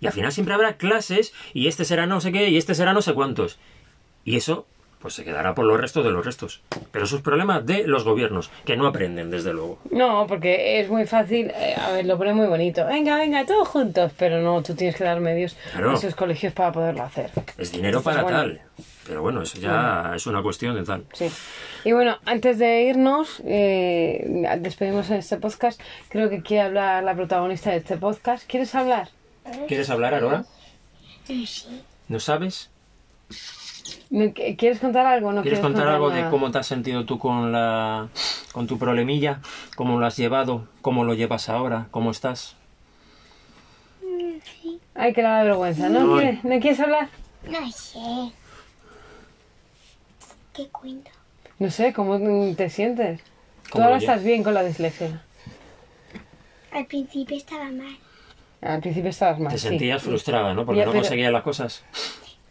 Y 0.00 0.06
al 0.06 0.12
final 0.12 0.32
siempre 0.32 0.54
habrá 0.54 0.76
clases 0.76 1.32
y 1.54 1.68
este 1.68 1.84
será 1.84 2.06
no 2.06 2.20
sé 2.20 2.32
qué 2.32 2.48
y 2.50 2.56
este 2.56 2.74
será 2.74 2.92
no 2.92 3.02
sé 3.02 3.14
cuántos. 3.14 3.58
Y 4.24 4.36
eso, 4.36 4.66
pues 5.00 5.14
se 5.14 5.24
quedará 5.24 5.54
por 5.54 5.64
los 5.64 5.80
restos 5.80 6.04
de 6.04 6.10
los 6.10 6.24
restos. 6.26 6.60
Pero 6.90 7.04
eso 7.04 7.16
es 7.16 7.22
problema 7.22 7.60
de 7.60 7.86
los 7.86 8.04
gobiernos, 8.04 8.50
que 8.64 8.76
no 8.76 8.86
aprenden, 8.86 9.30
desde 9.30 9.52
luego. 9.52 9.78
No, 9.90 10.26
porque 10.26 10.80
es 10.80 10.88
muy 10.90 11.06
fácil. 11.06 11.50
eh, 11.54 11.74
a 11.80 11.92
ver, 11.92 12.06
lo 12.06 12.18
pone 12.18 12.34
muy 12.34 12.46
bonito. 12.46 12.84
Venga, 12.86 13.16
venga, 13.16 13.46
todos 13.46 13.68
juntos. 13.68 14.12
Pero 14.18 14.40
no, 14.42 14.62
tú 14.62 14.74
tienes 14.74 14.96
que 14.96 15.04
dar 15.04 15.20
medios 15.20 15.56
Claro. 15.72 15.92
a 15.92 15.94
esos 15.94 16.14
colegios 16.14 16.52
para 16.52 16.72
poderlo 16.72 17.02
hacer. 17.04 17.30
Es 17.56 17.70
dinero 17.72 17.98
Entonces, 17.98 18.04
para 18.04 18.22
bueno. 18.22 18.38
tal. 18.38 18.60
Pero 19.06 19.22
bueno, 19.22 19.42
eso 19.42 19.58
ya 19.58 20.12
es 20.16 20.26
una 20.26 20.42
cuestión 20.42 20.74
de 20.74 20.82
tal. 20.84 21.04
Sí. 21.14 21.30
Y 21.84 21.92
bueno, 21.92 22.18
antes 22.26 22.58
de 22.58 22.82
irnos, 22.82 23.40
eh, 23.46 24.56
despedimos 24.60 25.08
en 25.10 25.16
este 25.16 25.36
podcast. 25.38 25.80
Creo 26.10 26.28
que 26.28 26.42
quiere 26.42 26.64
hablar 26.64 27.02
la 27.04 27.14
protagonista 27.14 27.70
de 27.70 27.76
este 27.78 27.96
podcast. 27.96 28.46
¿Quieres 28.46 28.74
hablar? 28.74 29.08
¿Quieres 29.66 29.88
hablar, 29.88 30.12
Aurora? 30.14 30.44
Sí. 31.24 31.46
¿No 32.08 32.20
sabes? 32.20 32.68
¿No- 34.10 34.24
qu- 34.26 34.56
¿Quieres 34.56 34.78
contar 34.80 35.06
algo? 35.06 35.32
¿No 35.32 35.42
¿Quieres 35.42 35.60
quieres 35.60 35.74
contar 35.74 35.92
algo 35.94 36.10
de 36.10 36.28
cómo 36.30 36.50
te 36.50 36.58
has 36.58 36.66
sentido 36.66 37.04
tú 37.04 37.18
con 37.18 37.52
la 37.52 38.08
con 38.52 38.66
tu 38.66 38.78
problemilla? 38.78 39.40
¿Cómo 39.76 39.98
lo 39.98 40.06
has 40.06 40.16
llevado? 40.16 40.66
¿Cómo 40.82 41.04
lo 41.04 41.14
llevas 41.14 41.48
ahora? 41.48 41.86
¿Cómo 41.90 42.10
estás? 42.10 42.56
Sí. 44.02 44.80
Ay, 44.94 45.12
que 45.12 45.22
le 45.22 45.28
da 45.28 45.42
vergüenza. 45.42 45.88
¿No, 45.88 46.00
No. 46.04 46.16
quieres, 46.18 46.44
¿No 46.44 46.60
quieres 46.60 46.80
hablar? 46.80 47.08
No 47.48 47.70
sé. 47.70 48.32
¿Qué 50.54 50.68
cuento? 50.68 51.10
No 51.58 51.70
sé, 51.70 51.92
¿cómo 51.92 52.18
te 52.54 52.70
sientes? 52.70 53.20
Tú 53.64 53.70
¿Cómo 53.72 53.84
ahora 53.84 53.96
lo 53.96 54.00
llevas? 54.00 54.14
estás 54.16 54.24
bien 54.26 54.42
con 54.42 54.54
la 54.54 54.62
dislexia. 54.64 55.22
Al 56.72 56.86
principio 56.86 57.36
estaba 57.36 57.64
mal. 57.64 57.96
Al 58.60 58.80
principio 58.80 59.10
estabas 59.10 59.38
mal. 59.38 59.52
Te 59.52 59.58
sí. 59.58 59.68
sentías 59.68 60.02
frustrada, 60.02 60.52
¿no? 60.54 60.64
Porque 60.64 60.80
Ya, 60.80 60.86
no 60.86 60.92
pero- 60.92 61.02
conseguías 61.02 61.32
las 61.32 61.42
cosas. 61.42 61.84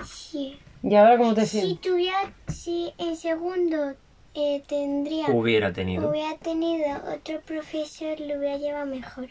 Sí. 0.05 0.57
¿Y 0.89 0.95
ahora 0.95 1.17
cómo 1.17 1.33
te 1.35 1.45
Si 1.45 1.59
sientes? 1.59 1.81
tuviera, 1.81 2.33
si 2.47 2.93
en 2.97 3.17
segundo 3.17 3.95
eh, 4.33 4.63
tendría, 4.67 5.27
Hubiera 5.31 5.73
tenido. 5.73 6.09
hubiera 6.09 6.37
tenido 6.37 6.87
otro 7.13 7.41
profesor, 7.41 8.17
lo 8.21 8.37
hubiera 8.37 8.57
llevado 8.57 8.85
mejor. 8.85 9.27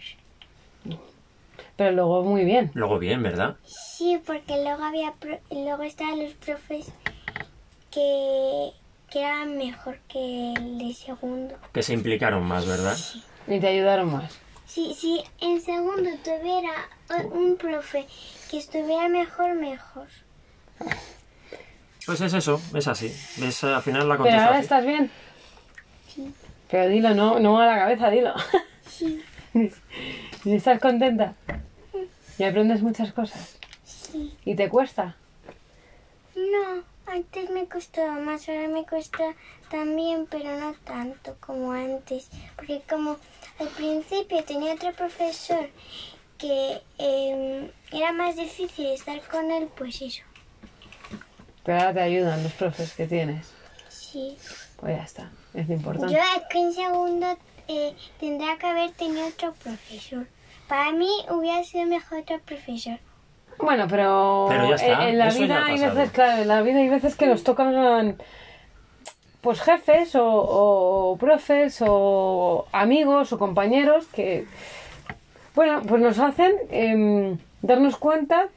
Pero 1.77 1.93
luego 1.93 2.23
muy 2.25 2.45
bien. 2.45 2.71
Luego 2.75 2.99
bien, 2.99 3.23
¿verdad? 3.23 3.57
Sí, 3.65 4.21
porque 4.27 4.63
luego 4.63 4.83
había, 4.83 5.13
pro- 5.15 5.41
luego 5.51 5.83
estaban 5.83 6.23
los 6.23 6.35
profes 6.35 6.93
que, 7.91 8.73
que 9.11 9.21
eran 9.21 9.57
mejor 9.57 9.99
que 10.09 10.53
el 10.53 10.77
de 10.79 10.93
segundo. 10.93 11.57
Que 11.73 11.83
se 11.83 11.95
implicaron 11.95 12.45
más, 12.45 12.67
¿verdad? 12.67 12.97
Y 13.49 13.61
te 13.61 13.69
ayudaron 13.69 14.13
más. 14.13 14.39
Si, 14.67 14.93
si 14.95 15.23
en 15.41 15.63
segundo 15.63 16.11
tuviera 16.23 16.73
un 17.33 17.57
profe 17.57 18.07
que 18.51 18.59
estuviera 18.59 19.09
mejor, 19.09 19.55
mejor. 19.55 20.09
Pues 22.07 22.21
es 22.21 22.33
eso, 22.35 22.61
es 22.75 22.87
así. 22.89 23.07
Es 23.43 23.65
al 23.65 23.83
final 23.83 24.09
la 24.09 24.17
Pero 24.19 24.31
ahora 24.31 24.47
contestación. 24.61 24.63
estás 24.63 24.87
bien. 24.87 25.11
Sí. 26.09 26.35
Pero 26.71 26.89
dilo, 26.89 27.15
no, 27.15 27.39
no 27.41 27.61
a 27.61 27.67
la 27.67 27.79
cabeza, 27.79 28.11
dilo. 28.11 28.33
Sí, 28.89 29.23
¿Y 30.45 30.55
estás 30.55 30.81
contenta? 30.81 31.35
Y 32.39 32.45
aprendes 32.45 32.83
muchas 32.83 33.13
cosas. 33.13 33.59
sí. 33.85 34.37
¿Y 34.45 34.55
te 34.55 34.69
cuesta? 34.69 35.17
No, 36.37 36.83
antes 37.13 37.51
me 37.51 37.67
costó 37.67 38.07
más, 38.13 38.49
ahora 38.49 38.69
me 38.69 38.85
cuesta 38.85 39.35
también, 39.71 40.27
pero 40.31 40.59
no 40.61 40.75
tanto 40.85 41.37
como 41.41 41.73
antes. 41.73 42.29
Porque 42.57 42.83
como 42.89 43.17
al 43.59 43.69
principio 43.69 44.45
tenía 44.45 44.75
otro 44.75 44.93
profesor 44.93 45.69
que 46.39 46.83
eh, 46.99 47.71
era 47.91 48.13
más 48.13 48.37
difícil 48.37 48.87
estar 48.89 49.21
con 49.29 49.51
él, 49.51 49.69
pues 49.77 50.03
eso. 50.03 50.23
Pero 51.67 51.79
ahora 51.79 51.93
te 51.93 52.01
ayudan 52.01 52.43
los 52.43 52.53
profes 52.53 52.95
que 52.95 53.07
tienes. 53.07 53.53
Sí. 53.89 54.39
Pues 54.79 54.97
ya 54.97 55.05
está, 55.05 55.31
es 55.53 55.69
lo 55.69 55.75
importante. 55.75 56.15
Yo 56.15 56.21
es 56.21 56.43
que 56.49 56.59
en 56.59 56.73
segundo 56.73 57.27
eh, 57.69 57.95
tendría 58.19 58.57
que 58.57 58.67
haber 58.67 58.93
tenido 58.93 59.27
otro 59.27 59.53
profesor. 59.53 60.27
Para 60.69 60.93
mí 60.93 61.11
hubiera 61.31 61.63
sido 61.65 61.85
mejor 61.87 62.21
otro 62.21 62.39
profesor. 62.41 62.99
Bueno, 63.59 63.87
pero, 63.89 64.47
Pero 64.49 64.69
ya 64.69 64.75
está, 64.77 65.05
en, 65.05 65.09
en 65.11 65.19
la 65.19 65.31
vida 65.31 65.59
ha 65.59 65.67
hay 65.67 65.81
veces, 65.81 66.11
claro, 66.13 66.43
en 66.43 66.49
la 66.49 66.63
vida 66.63 66.79
hay 66.79 66.89
veces 66.89 67.17
que 67.17 67.27
nos 67.27 67.43
tocan 67.43 68.17
pues 69.41 69.61
jefes 69.61 70.15
o, 70.15 70.25
o 70.25 71.17
profes 71.17 71.83
o 71.87 72.67
amigos 72.73 73.33
o 73.33 73.39
compañeros 73.39 74.07
que 74.07 74.47
bueno, 75.57 75.81
pues 75.89 76.03
nos 76.03 76.19
hacen 76.19 76.55
em, 76.71 77.39
darnos 77.63 77.97
cuenta 77.97 78.49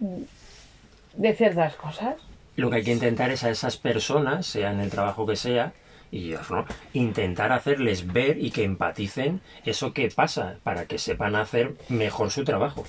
de 1.13 1.33
ciertas 1.33 1.75
cosas. 1.75 2.15
Lo 2.59 2.69
que 2.69 2.77
hay 2.77 2.83
que 2.83 2.91
intentar 2.91 3.31
es 3.31 3.43
a 3.43 3.49
esas 3.49 3.77
personas, 3.77 4.45
sea 4.45 4.71
en 4.71 4.79
el 4.81 4.89
trabajo 4.89 5.25
que 5.25 5.35
sea, 5.35 5.71
y 6.11 6.33
¿no? 6.49 6.65
intentar 6.93 7.51
hacerles 7.51 8.11
ver 8.11 8.37
y 8.43 8.51
que 8.51 8.63
empaticen 8.63 9.41
eso 9.65 9.93
que 9.93 10.09
pasa 10.09 10.57
para 10.63 10.85
que 10.85 10.97
sepan 10.97 11.35
hacer 11.35 11.75
mejor 11.87 12.31
su 12.31 12.43
trabajo. 12.43 12.83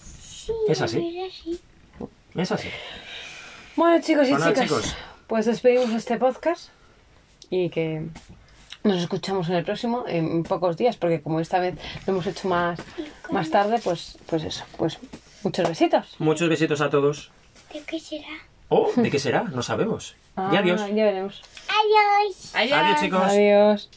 Sí, 0.00 0.52
Es 0.68 0.80
así. 0.80 1.18
es 1.18 1.32
así. 1.32 1.60
Es 2.34 2.52
así. 2.52 2.68
Bueno, 3.74 4.00
chicos 4.02 4.28
y 4.28 4.32
Bueno, 4.32 4.46
chicas, 4.48 4.64
chicos. 4.64 4.96
pues 5.26 5.46
despedimos 5.46 5.90
este 5.90 6.16
podcast 6.16 6.68
y 7.50 7.70
que 7.70 8.06
nos 8.84 9.00
escuchamos 9.02 9.48
en 9.48 9.56
el 9.56 9.64
próximo 9.64 10.04
en 10.06 10.42
pocos 10.44 10.76
días, 10.76 10.96
porque 10.96 11.20
como 11.22 11.40
esta 11.40 11.58
vez 11.58 11.74
lo 12.06 12.12
hemos 12.12 12.26
hecho 12.26 12.48
más, 12.48 12.78
más 13.30 13.50
tarde, 13.50 13.80
pues, 13.82 14.16
pues 14.26 14.44
eso, 14.44 14.64
pues 14.76 14.98
muchos 15.42 15.68
besitos. 15.68 16.14
Muchos 16.18 16.48
besitos 16.48 16.80
a 16.80 16.88
todos. 16.90 17.30
¿De 17.72 17.80
qué 17.82 17.98
será? 17.98 18.28
Oh, 18.68 18.90
¿de 18.94 19.10
qué 19.10 19.18
será? 19.18 19.44
No 19.44 19.62
sabemos. 19.62 20.14
y 20.36 20.40
Ah, 20.40 20.50
adiós. 20.58 20.80
Ya 20.94 21.04
veremos. 21.04 21.42
Adiós. 21.68 22.54
Adiós, 22.54 23.00
chicos. 23.00 23.22
Adiós. 23.22 23.88